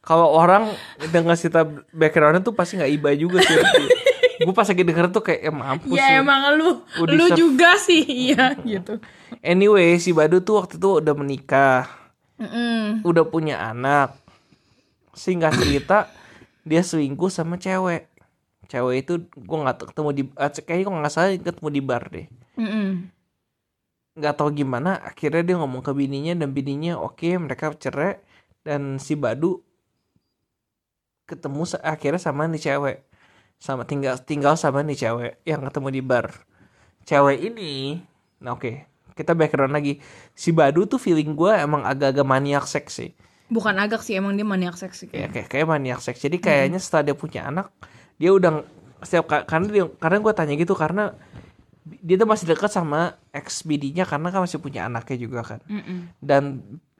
kalau 0.03 0.31
orang 0.35 0.71
dengar 1.11 1.39
cerita 1.39 1.63
backgroundnya 1.95 2.43
tuh 2.43 2.55
pasti 2.55 2.75
nggak 2.75 2.91
iba 2.91 3.09
juga 3.15 3.39
sih 3.43 3.55
gue 4.37 4.53
pas 4.53 4.67
lagi 4.69 4.83
denger 4.85 5.05
tuh 5.09 5.23
kayak 5.25 5.41
em 5.49 5.55
mampus 5.55 5.97
ya, 5.97 6.17
ya 6.17 6.21
emang 6.21 6.41
lu 6.57 6.85
udah 7.01 7.13
lu 7.13 7.25
juga 7.33 7.77
sih. 7.81 8.05
Iya 8.27 8.53
gitu. 8.61 9.01
Anyway 9.41 9.97
si 9.97 10.13
Badu 10.13 10.41
tuh 10.41 10.61
waktu 10.61 10.77
itu 10.77 11.01
udah 11.01 11.13
menikah. 11.17 11.89
Mm 12.37 12.49
-mm. 12.49 12.81
udah 13.01 13.23
punya 13.25 13.57
anak. 13.57 14.13
Singkat 15.17 15.57
cerita 15.57 15.97
dia 16.61 16.81
selingkuh 16.85 17.33
sama 17.33 17.57
cewek. 17.57 18.05
Cewek 18.69 18.95
itu 19.01 19.13
gue 19.25 19.57
nggak 19.57 19.89
ketemu 19.89 20.09
di 20.13 20.23
uh, 20.37 20.51
kayaknya 20.53 20.83
gue 20.85 20.93
nggak 21.01 21.13
salah 21.13 21.29
ketemu 21.33 21.69
di 21.73 21.81
bar 21.81 22.03
deh. 22.13 22.27
Nggak 22.57 22.61
mm 22.61 24.21
-mm. 24.21 24.37
tahu 24.37 24.49
gimana 24.53 25.01
akhirnya 25.01 25.41
dia 25.41 25.55
ngomong 25.57 25.81
ke 25.81 25.91
bininya 25.97 26.37
dan 26.37 26.53
bininya 26.53 27.01
oke 27.01 27.17
okay, 27.17 27.39
mereka 27.41 27.73
cerai. 27.73 28.21
Dan 28.61 28.99
si 28.99 29.15
Badu 29.15 29.63
ketemu 31.23 31.63
akhirnya 31.79 32.21
sama 32.21 32.47
nih 32.51 32.61
cewek 32.61 33.06
sama 33.57 33.83
tinggal 33.83 34.21
tinggal 34.21 34.53
sama 34.53 34.85
nih 34.85 34.97
cewek 35.07 35.33
yang 35.43 35.61
ketemu 35.65 35.89
di 35.93 36.01
bar. 36.01 36.27
Cewek 37.03 37.37
ini 37.41 38.01
nah 38.37 38.53
oke 38.53 38.61
okay, 38.61 38.75
kita 39.17 39.33
background 39.33 39.73
lagi. 39.73 39.97
Si 40.37 40.53
Badu 40.53 40.85
tuh 40.85 41.01
feeling 41.01 41.33
gue 41.33 41.53
emang 41.53 41.81
agak-agak 41.83 42.25
maniak 42.25 42.65
seks 42.69 43.01
sih. 43.01 43.11
Bukan 43.49 43.79
agak 43.79 44.03
sih 44.03 44.19
emang 44.19 44.35
dia 44.35 44.45
maniak 44.45 44.75
seks 44.77 45.05
sih 45.05 45.09
ya 45.09 45.27
kayak 45.31 45.49
kayak 45.49 45.67
maniak 45.67 45.99
seks. 46.03 46.21
Jadi 46.21 46.37
kayaknya 46.37 46.77
hmm. 46.77 46.85
setelah 46.85 47.03
dia 47.11 47.15
punya 47.17 47.41
anak 47.49 47.67
dia 48.17 48.33
udah 48.33 48.65
setiap 49.01 49.29
karena 49.29 49.67
dia 49.69 49.85
karena 50.01 50.17
gue 50.21 50.33
tanya 50.33 50.53
gitu 50.57 50.73
karena 50.73 51.13
dia 51.87 52.19
tuh 52.19 52.27
masih 52.27 52.49
dekat 52.49 52.67
sama 52.73 53.15
ex 53.31 53.63
bininya 53.63 54.03
karena 54.03 54.27
kan 54.33 54.43
masih 54.43 54.59
punya 54.59 54.89
anaknya 54.89 55.17
juga 55.21 55.41
kan. 55.45 55.59
Mm 55.69 55.81
-mm. 55.81 55.99
dan 56.19 56.43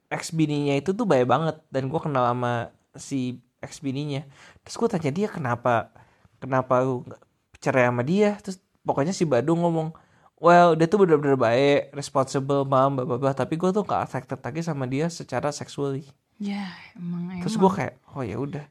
ex 0.08 0.32
bininya 0.32 0.80
itu 0.80 0.96
tuh 0.96 1.04
baik 1.04 1.28
banget 1.28 1.60
dan 1.68 1.92
gue 1.92 2.00
kenal 2.00 2.24
sama 2.32 2.72
si 2.96 3.44
ex 3.60 3.84
bininya 3.84 4.24
terus 4.64 4.76
gue 4.80 4.88
tanya 4.88 5.12
dia 5.12 5.28
kenapa 5.28 5.92
kenapa 6.38 6.82
lu 6.82 7.04
cerai 7.62 7.90
sama 7.90 8.02
dia? 8.06 8.38
Terus 8.42 8.62
pokoknya 8.86 9.12
si 9.12 9.28
Badung 9.28 9.62
ngomong 9.62 9.92
well 10.38 10.78
dia 10.78 10.86
tuh 10.86 11.04
bener-bener 11.04 11.36
baik 11.36 11.92
responsible 11.98 12.64
mam 12.64 13.02
bapak 13.02 13.34
tapi 13.34 13.58
gue 13.58 13.74
tuh 13.74 13.84
gak 13.84 14.06
affected 14.06 14.38
lagi 14.38 14.62
sama 14.62 14.86
dia 14.86 15.10
secara 15.10 15.50
seksual 15.50 15.98
ya 16.38 16.70
emang 16.94 17.42
terus 17.42 17.58
gue 17.58 17.72
kayak 17.74 17.98
oh 18.14 18.22
ya 18.22 18.38
udah. 18.38 18.66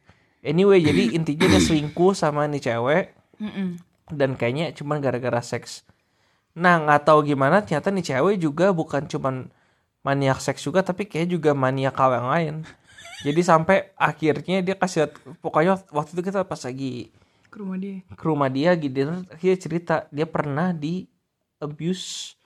Anyway 0.47 0.79
jadi 0.79 1.11
intinya 1.19 1.47
dia 1.51 1.61
selingkuh 1.63 2.15
sama 2.15 2.47
nih 2.47 2.63
cewek. 2.63 3.05
Dan 4.07 4.39
kayaknya 4.39 4.71
cuma 4.71 5.03
gara-gara 5.03 5.43
seks. 5.43 5.83
Nah 6.55 6.79
nggak 6.79 7.11
tahu 7.11 7.27
gimana 7.27 7.67
ternyata 7.67 7.91
nih 7.91 8.07
cewek 8.15 8.37
juga 8.39 8.71
bukan 8.71 9.11
cuman 9.11 9.51
maniak 10.07 10.39
seks 10.39 10.63
juga 10.63 10.87
tapi 10.87 11.11
kayak 11.11 11.35
juga 11.35 11.51
maniak 11.53 11.99
hal 11.99 12.11
yang 12.15 12.29
lain. 12.31 12.55
Jadi 13.27 13.41
sampai 13.43 13.91
akhirnya 13.99 14.63
dia 14.63 14.79
kasih 14.79 15.11
pokoknya 15.43 15.83
waktu 15.91 16.15
itu 16.15 16.23
kita 16.23 16.47
pas 16.47 16.63
lagi 16.63 17.11
ke 17.57 17.65
rumah 17.65 17.79
dia 17.81 17.97
ke 18.05 18.25
rumah 18.29 18.51
dia 18.53 18.71
gitu 18.77 19.25
dia 19.41 19.55
cerita 19.57 20.05
dia 20.13 20.29
pernah 20.29 20.77
di 20.77 21.09
abuse 21.57 22.37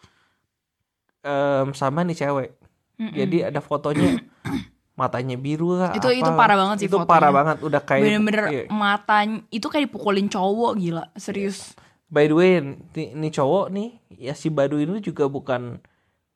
um, 1.26 1.74
sama 1.74 2.06
nih 2.06 2.14
cewek 2.14 2.54
mm 2.94 3.10
-mm. 3.10 3.14
jadi 3.18 3.36
ada 3.50 3.58
fotonya 3.58 4.22
matanya 5.00 5.34
biru 5.34 5.74
lah 5.74 5.90
Itu- 5.98 6.14
apa 6.14 6.14
itu 6.14 6.30
parah 6.38 6.56
banget 6.62 6.76
sih 6.78 6.86
itu 6.86 6.94
fotonya. 6.94 7.10
parah 7.10 7.30
banget 7.34 7.56
udah 7.66 7.82
kayak 7.82 8.02
bener-bener 8.06 8.44
iya. 8.54 8.64
matanya 8.70 9.42
itu 9.50 9.66
kayak 9.66 9.90
dipukulin 9.90 10.30
cowok 10.30 10.72
gila 10.78 11.04
serius 11.18 11.74
by 12.06 12.30
the 12.30 12.36
way 12.38 12.62
nih, 12.94 13.10
nih 13.10 13.32
cowok 13.34 13.66
nih 13.74 13.88
ya 14.14 14.38
si 14.38 14.46
Badu 14.46 14.78
ini 14.78 15.02
juga 15.02 15.26
bukan 15.26 15.82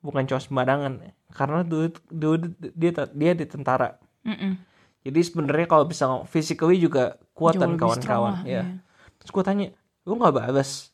bukan 0.03 0.23
cowok 0.27 0.51
sembarangan 0.51 0.99
karena 1.31 1.63
dulu, 1.63 1.95
dulu 2.11 2.35
dia 2.75 2.91
dia 3.15 3.31
di 3.39 3.45
tentara 3.47 3.95
Mm-mm. 4.27 4.74
Jadi 5.05 5.19
sebenarnya 5.21 5.67
kalau 5.69 5.85
bisa 5.85 6.09
physically 6.25 6.81
juga 6.81 7.21
kuat 7.37 7.55
Jauh 7.55 7.61
dan 7.61 7.69
lebih 7.77 7.85
strong 7.93 8.01
kawan-kawan 8.01 8.35
ya 8.43 8.63
terus 9.21 9.31
gue 9.31 9.43
tanya 9.45 9.67
lu 10.05 10.13
nggak 10.21 10.33
balas? 10.37 10.93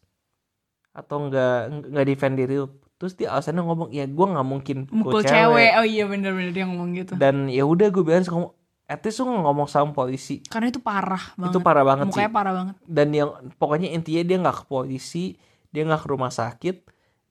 Atau 0.96 1.28
nggak 1.28 1.92
nggak 1.92 2.06
defend 2.08 2.36
diri 2.40 2.64
lu? 2.64 2.68
Terus 2.96 3.14
dia 3.18 3.34
alasannya 3.34 3.64
ngomong 3.66 3.90
ya 3.92 4.08
gue 4.08 4.26
nggak 4.26 4.48
mungkin 4.48 4.78
mukul 4.88 5.22
cewek. 5.24 5.72
oh 5.78 5.86
iya 5.86 6.08
bener-bener 6.08 6.52
dia 6.56 6.66
ngomong 6.66 6.90
gitu. 6.96 7.14
Dan 7.20 7.52
ya 7.52 7.68
udah 7.68 7.92
gue 7.92 8.04
bilang 8.04 8.24
ngomong 8.24 8.52
at 8.88 9.00
least 9.04 9.24
lu 9.24 9.32
ngomong 9.32 9.68
sama 9.68 9.92
polisi. 9.92 10.44
Karena 10.48 10.72
itu 10.72 10.80
parah 10.80 11.36
banget. 11.36 11.52
itu 11.56 11.60
parah 11.64 11.84
banget 11.84 12.06
sih. 12.08 12.12
mukanya 12.16 12.32
parah 12.32 12.54
banget. 12.56 12.76
Dan 12.88 13.08
yang 13.12 13.30
pokoknya 13.60 13.90
intinya 13.92 14.24
dia 14.24 14.38
nggak 14.40 14.58
ke 14.64 14.66
polisi 14.68 15.36
dia 15.72 15.88
nggak 15.88 16.04
ke 16.04 16.08
rumah 16.12 16.32
sakit 16.32 16.76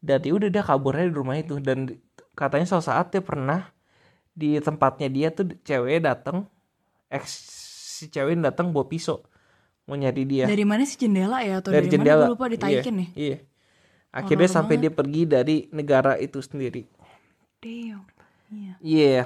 dan 0.00 0.24
ya 0.24 0.32
udah 0.32 0.48
dia 0.48 0.64
kabur 0.64 0.96
aja 0.96 1.08
di 1.08 1.16
rumah 1.16 1.36
itu. 1.36 1.60
Dan 1.60 1.96
katanya 2.36 2.66
suatu 2.68 2.92
saat 2.92 3.12
dia 3.12 3.22
pernah 3.24 3.72
di 4.32 4.56
tempatnya 4.60 5.08
dia 5.12 5.28
tuh 5.32 5.52
cewek 5.64 6.04
datang 6.04 6.48
ex 7.10 7.24
si 8.00 8.08
cewek 8.08 8.38
ini 8.38 8.42
datang 8.46 8.72
bawa 8.72 8.86
pisau. 8.88 9.20
Mau 9.84 9.98
nyari 9.98 10.22
dia. 10.24 10.44
Dari 10.46 10.62
mana 10.62 10.86
sih 10.86 10.96
jendela 10.96 11.42
ya? 11.42 11.58
Atau 11.58 11.74
dari, 11.74 11.90
dari, 11.90 11.98
jendela. 11.98 12.24
Mana 12.24 12.30
gue 12.30 12.34
lupa 12.38 12.46
ditaikin 12.46 12.94
iya, 12.94 13.00
nih. 13.02 13.08
iya. 13.18 13.38
Akhirnya 14.10 14.48
Horor 14.50 14.56
sampai 14.56 14.74
dia 14.78 14.92
pergi 14.94 15.22
dari 15.26 15.56
negara 15.74 16.14
itu 16.16 16.38
sendiri. 16.38 16.86
Damn. 17.58 18.06
Iya. 18.50 18.74
Iya. 18.80 19.24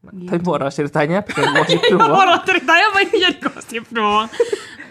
Gitu. 0.00 0.32
tapi 0.32 0.40
moral 0.48 0.72
ceritanya 0.72 1.20
pengen 1.20 1.52
gosip 1.60 1.82
doang. 1.92 2.16
Orang 2.16 2.40
ceritanya 2.48 2.88
ini 3.04 3.16
jadi 3.20 3.36
gosip 3.36 3.84
doang. 3.92 4.28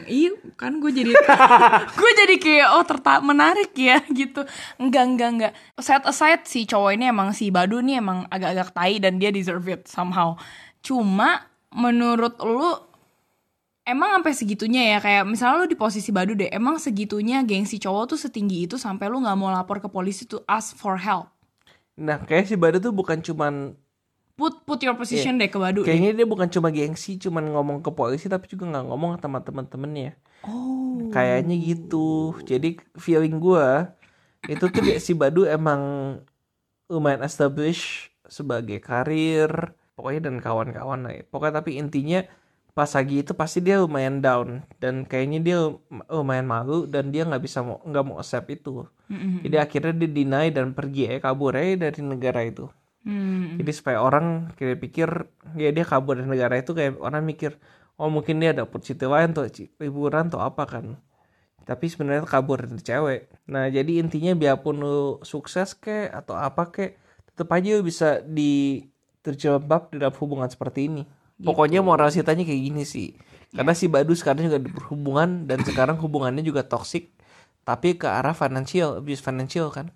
Iya 0.05 0.37
kan 0.53 0.77
gue 0.81 0.89
jadi 0.93 1.13
Gue 1.97 2.11
jadi 2.13 2.35
kayak 2.37 2.67
oh 2.77 2.85
terta 2.85 3.17
menarik 3.17 3.73
ya 3.73 4.05
gitu. 4.05 4.45
Enggak 4.77 5.03
enggak 5.09 5.29
enggak. 5.33 5.53
Set 5.81 6.05
aside 6.05 6.45
si 6.45 6.69
cowok 6.69 6.93
ini 6.93 7.09
emang 7.09 7.33
si 7.33 7.49
Badu 7.49 7.81
nih 7.81 8.01
emang 8.01 8.29
agak-agak 8.29 8.69
tai 8.73 9.01
Dan 9.01 9.17
dia 9.17 9.33
deserve 9.33 9.65
it 9.73 9.89
somehow. 9.89 10.37
Cuma 10.85 11.48
menurut 11.73 12.35
lu 12.41 12.89
Emang 13.89 14.21
sampai 14.21 14.37
segitunya 14.37 14.93
ya 14.93 14.97
Kayak 15.01 15.23
misalnya 15.25 15.65
lu 15.65 15.67
di 15.69 15.73
posisi 15.73 16.13
Badu 16.13 16.37
deh 16.37 16.45
Emang 16.53 16.77
segitunya 16.77 17.41
gengsi 17.41 17.81
cowok 17.81 18.13
tuh 18.13 18.19
setinggi 18.21 18.69
itu 18.69 18.77
Sampai 18.77 19.09
lu 19.09 19.17
gak 19.17 19.33
mau 19.33 19.49
lapor 19.49 19.81
ke 19.81 19.89
polisi 19.89 20.29
tuh 20.29 20.45
ask 20.45 20.77
for 20.77 20.93
help 21.01 21.33
nah 21.99 22.15
kayak 22.15 22.47
si 22.47 22.55
Badu 22.55 22.79
tuh 22.79 22.95
bukan 22.95 23.19
cuman 23.19 23.75
Put 24.39 24.63
put 24.63 24.79
your 24.79 24.95
position 24.95 25.35
deh 25.35 25.51
ke 25.51 25.59
Badu 25.59 25.83
deh. 25.83 25.91
Kayaknya 25.91 26.23
dia 26.23 26.27
bukan 26.27 26.47
cuma 26.47 26.71
gengsi, 26.71 27.19
cuman 27.19 27.51
ngomong 27.51 27.83
ke 27.83 27.91
polisi 27.91 28.31
tapi 28.31 28.47
juga 28.47 28.71
nggak 28.71 28.85
ngomong 28.87 29.19
sama 29.19 29.43
teman-temannya. 29.43 30.15
Oh 30.47 31.11
Kayaknya 31.11 31.59
gitu. 31.59 32.31
Jadi 32.47 32.79
feeling 32.95 33.35
gua 33.35 33.99
itu 34.47 34.63
tuh 34.71 34.79
si 35.03 35.11
Badu 35.11 35.43
emang 35.43 35.81
lumayan 36.87 37.19
established 37.27 38.15
sebagai 38.31 38.79
karir, 38.79 39.75
pokoknya 39.99 40.31
dan 40.31 40.39
kawan-kawan 40.39 41.03
lah. 41.03 41.13
ya. 41.19 41.23
Pokoknya 41.27 41.59
tapi 41.59 41.75
intinya 41.75 42.23
pas 42.71 42.87
lagi 42.95 43.19
itu 43.19 43.35
pasti 43.35 43.59
dia 43.59 43.83
lumayan 43.83 44.23
down 44.23 44.63
dan 44.79 45.03
kayaknya 45.03 45.39
dia 45.43 45.57
lumayan 46.07 46.47
malu 46.47 46.87
dan 46.87 47.11
dia 47.11 47.27
nggak 47.27 47.43
bisa 47.43 47.59
mau 47.59 47.83
nggak 47.83 48.03
mau 48.07 48.23
accept 48.23 48.47
itu. 48.47 48.87
Mm-mm. 49.11 49.43
Jadi 49.43 49.55
akhirnya 49.59 49.93
dia 49.99 50.09
deny 50.15 50.47
dan 50.55 50.71
pergi 50.71 51.11
ya 51.11 51.19
kabur 51.19 51.59
aja 51.59 51.91
dari 51.91 51.99
negara 51.99 52.39
itu. 52.47 52.71
Hmm. 53.03 53.59
Jadi 53.59 53.71
supaya 53.75 53.99
orang 53.99 54.55
kira 54.55 54.79
pikir 54.79 55.09
ya 55.59 55.75
dia 55.75 55.83
kabur 55.83 56.23
dari 56.23 56.31
negara 56.31 56.55
itu 56.55 56.71
kayak 56.71 57.03
orang 57.03 57.27
mikir 57.27 57.59
oh 57.99 58.07
mungkin 58.07 58.39
dia 58.39 58.55
ada 58.55 58.63
opportunity 58.63 59.03
lain 59.03 59.35
tuh 59.35 59.43
liburan 59.83 60.31
atau 60.31 60.39
apa 60.39 60.63
kan. 60.63 60.85
Tapi 61.67 61.85
sebenarnya 61.91 62.23
kabur 62.23 62.63
dari 62.63 62.79
cewek. 62.79 63.21
Nah 63.51 63.67
jadi 63.67 63.99
intinya 63.99 64.31
biarpun 64.39 64.79
lu 64.79 65.19
sukses 65.27 65.75
ke 65.75 66.07
atau 66.07 66.39
apa 66.39 66.71
ke 66.71 66.95
tetap 67.27 67.49
aja 67.51 67.75
lu 67.75 67.83
bisa 67.83 68.23
di 68.23 68.83
terjebak 69.21 69.91
dalam 69.91 70.15
hubungan 70.15 70.47
seperti 70.47 70.85
ini. 70.85 71.03
Pokoknya 71.37 71.79
moral 71.79 72.07
ceritanya 72.07 72.43
kayak 72.43 72.61
gini 72.61 72.83
sih. 72.83 73.15
Karena 73.49 73.71
si 73.71 73.87
Badu 73.87 74.11
sekarang 74.11 74.45
juga 74.45 74.59
berhubungan 74.59 75.45
dan 75.45 75.61
sekarang 75.61 75.95
hubungannya 75.97 76.41
juga 76.41 76.61
toxic 76.61 77.09
tapi 77.61 77.93
ke 77.93 78.05
arah 78.05 78.33
financial, 78.33 78.97
abuse 78.97 79.19
financial 79.19 79.69
kan. 79.69 79.89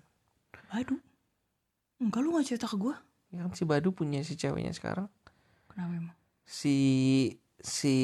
Badu. 0.66 0.96
Enggak 1.96 2.20
lu 2.20 2.32
gak 2.32 2.46
cerita 2.46 2.64
ke 2.64 2.76
gue. 2.76 2.94
Ya 3.30 3.42
kan 3.42 3.52
si 3.52 3.62
Badu 3.62 3.90
punya 3.90 4.20
si 4.20 4.34
ceweknya 4.34 4.70
sekarang. 4.70 5.06
Kenapa 5.66 5.92
emang? 5.92 6.16
si 6.44 6.76
si 7.58 7.96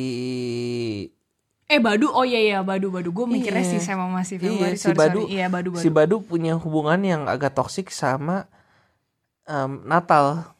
Eh 1.67 1.79
Badu, 1.79 2.09
oh 2.09 2.25
iya 2.25 2.41
iya 2.41 2.59
Badu 2.61 2.91
Badu. 2.91 3.09
Gue 3.09 3.25
mikirnya 3.27 3.63
Iya. 3.63 3.71
si 3.71 3.79
sama 3.79 4.11
masih 4.11 4.37
Iya, 4.37 4.43
Februari. 4.43 4.75
si 4.75 4.83
sorry, 4.83 4.99
Badu- 4.99 5.23
sorry. 5.23 5.33
Iya 5.33 5.47
Badu 5.49 5.69
Badu. 5.71 5.79
si 5.79 5.89
Badu 5.89 6.17
punya 6.21 6.53
hubungan 6.57 6.99
yang 7.01 7.23
agak 7.25 7.53
toksik 7.53 7.89
sama 7.89 8.51
em, 9.45 9.81
Natal. 9.85 10.51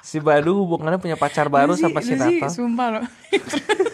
Si 0.00 0.16
Badu 0.18 0.64
hubungannya 0.64 0.96
punya 0.96 1.16
pacar 1.16 1.48
baru 1.48 1.74
sama 1.74 2.00
si 2.00 2.14
lu 2.14 2.24
sih, 2.24 2.40
Natal. 2.40 2.50
Sumpah 2.52 2.86
lo. 2.92 3.00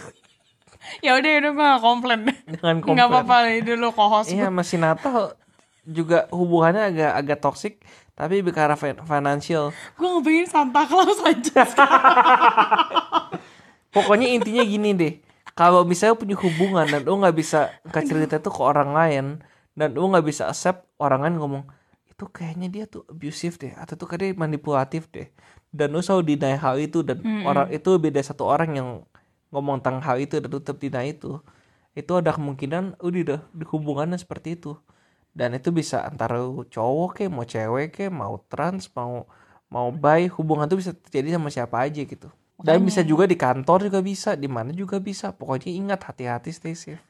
ya 1.07 1.19
udah 1.19 1.31
udah 1.41 1.51
gue 1.51 1.65
gak 1.67 1.83
komplain. 1.83 2.21
Dengan 2.47 2.75
Gak 2.79 2.85
komplain. 2.85 3.09
apa-apa 3.09 3.37
itu 3.55 3.73
lo 3.75 3.91
co-host. 3.91 4.31
Iya, 4.31 4.49
sama 4.49 4.63
si 4.63 4.77
Natal 4.77 5.35
juga 5.83 6.31
hubungannya 6.31 6.95
agak 6.95 7.13
agak 7.19 7.39
toksik 7.43 7.75
tapi 8.15 8.39
bicara 8.41 8.79
fin- 8.79 9.03
financial. 9.03 9.75
Gue 9.99 10.09
ngebayangin 10.09 10.47
Santa 10.47 10.83
Claus 10.87 11.19
aja. 11.25 11.63
Pokoknya 13.95 14.29
intinya 14.31 14.63
gini 14.65 14.91
deh. 14.95 15.15
Kalau 15.53 15.85
misalnya 15.85 16.17
punya 16.17 16.37
hubungan 16.41 16.87
dan 16.89 17.05
lu 17.05 17.21
nggak 17.21 17.37
bisa 17.37 17.69
nggak 17.85 18.05
cerita 18.09 18.35
itu 18.41 18.49
ke 18.49 18.63
orang 18.65 18.97
lain 18.97 19.25
dan 19.77 19.93
lu 19.93 20.09
nggak 20.09 20.25
bisa 20.25 20.49
accept 20.49 20.89
orang 20.97 21.29
lain 21.29 21.37
ngomong 21.37 21.65
itu 22.09 22.25
kayaknya 22.29 22.69
dia 22.73 22.85
tuh 22.89 23.05
abusive 23.05 23.61
deh 23.61 23.73
atau 23.77 24.01
tuh 24.01 24.09
kayaknya 24.09 24.33
manipulatif 24.37 25.13
deh 25.13 25.29
dan 25.73 25.89
lu 25.91 26.05
selalu 26.05 26.37
deny 26.37 26.61
hal 26.61 26.77
itu 26.77 27.01
dan 27.01 27.25
orang 27.49 27.73
itu 27.73 27.97
beda 27.97 28.21
satu 28.21 28.45
orang 28.45 28.71
yang 28.77 28.89
ngomong 29.49 29.81
tentang 29.81 30.05
hal 30.05 30.21
itu 30.21 30.37
dan 30.39 30.49
lu 30.53 30.61
tetap 30.61 30.79
deny 30.79 31.17
itu 31.17 31.41
itu 31.93 32.13
ada 32.13 32.33
kemungkinan 32.33 33.01
udah 33.01 33.41
di 33.53 33.65
hubungannya 33.65 34.21
seperti 34.21 34.61
itu 34.61 34.77
dan 35.33 35.57
itu 35.57 35.73
bisa 35.73 36.05
antara 36.05 36.37
cowok 36.45 37.11
ke 37.17 37.25
mau 37.33 37.45
cewek 37.49 37.89
ke 37.97 38.05
mau 38.13 38.37
trans 38.53 38.93
mau 38.93 39.25
mau 39.73 39.89
baik 39.89 40.37
hubungan 40.37 40.69
tuh 40.69 40.77
bisa 40.77 40.93
terjadi 40.93 41.41
sama 41.41 41.49
siapa 41.49 41.81
aja 41.89 42.05
gitu 42.05 42.29
dan 42.61 42.85
bisa 42.85 43.01
juga 43.01 43.25
di 43.25 43.35
kantor 43.35 43.89
juga 43.89 44.05
bisa 44.05 44.37
di 44.37 44.47
mana 44.47 44.71
juga 44.77 45.01
bisa 45.01 45.33
pokoknya 45.33 45.73
ingat 45.73 46.01
hati-hati 46.05 46.53
stay 46.53 46.77
safe 46.77 47.01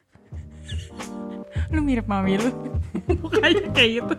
lu 1.73 1.81
mirip 1.81 2.05
mami 2.05 2.37
lu. 2.37 2.53
Mukanya 3.25 3.65
kayak 3.73 3.91
gitu. 3.97 4.15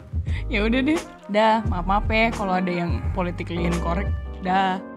Ya 0.50 0.66
udah 0.66 0.80
deh. 0.82 1.00
Dah, 1.30 1.62
maaf 1.70 1.86
maaf 1.86 2.06
ya 2.10 2.34
kalau 2.34 2.58
ada 2.58 2.72
yang 2.72 2.98
politically 3.14 3.62
incorrect. 3.62 4.10
Dah. 4.44 4.93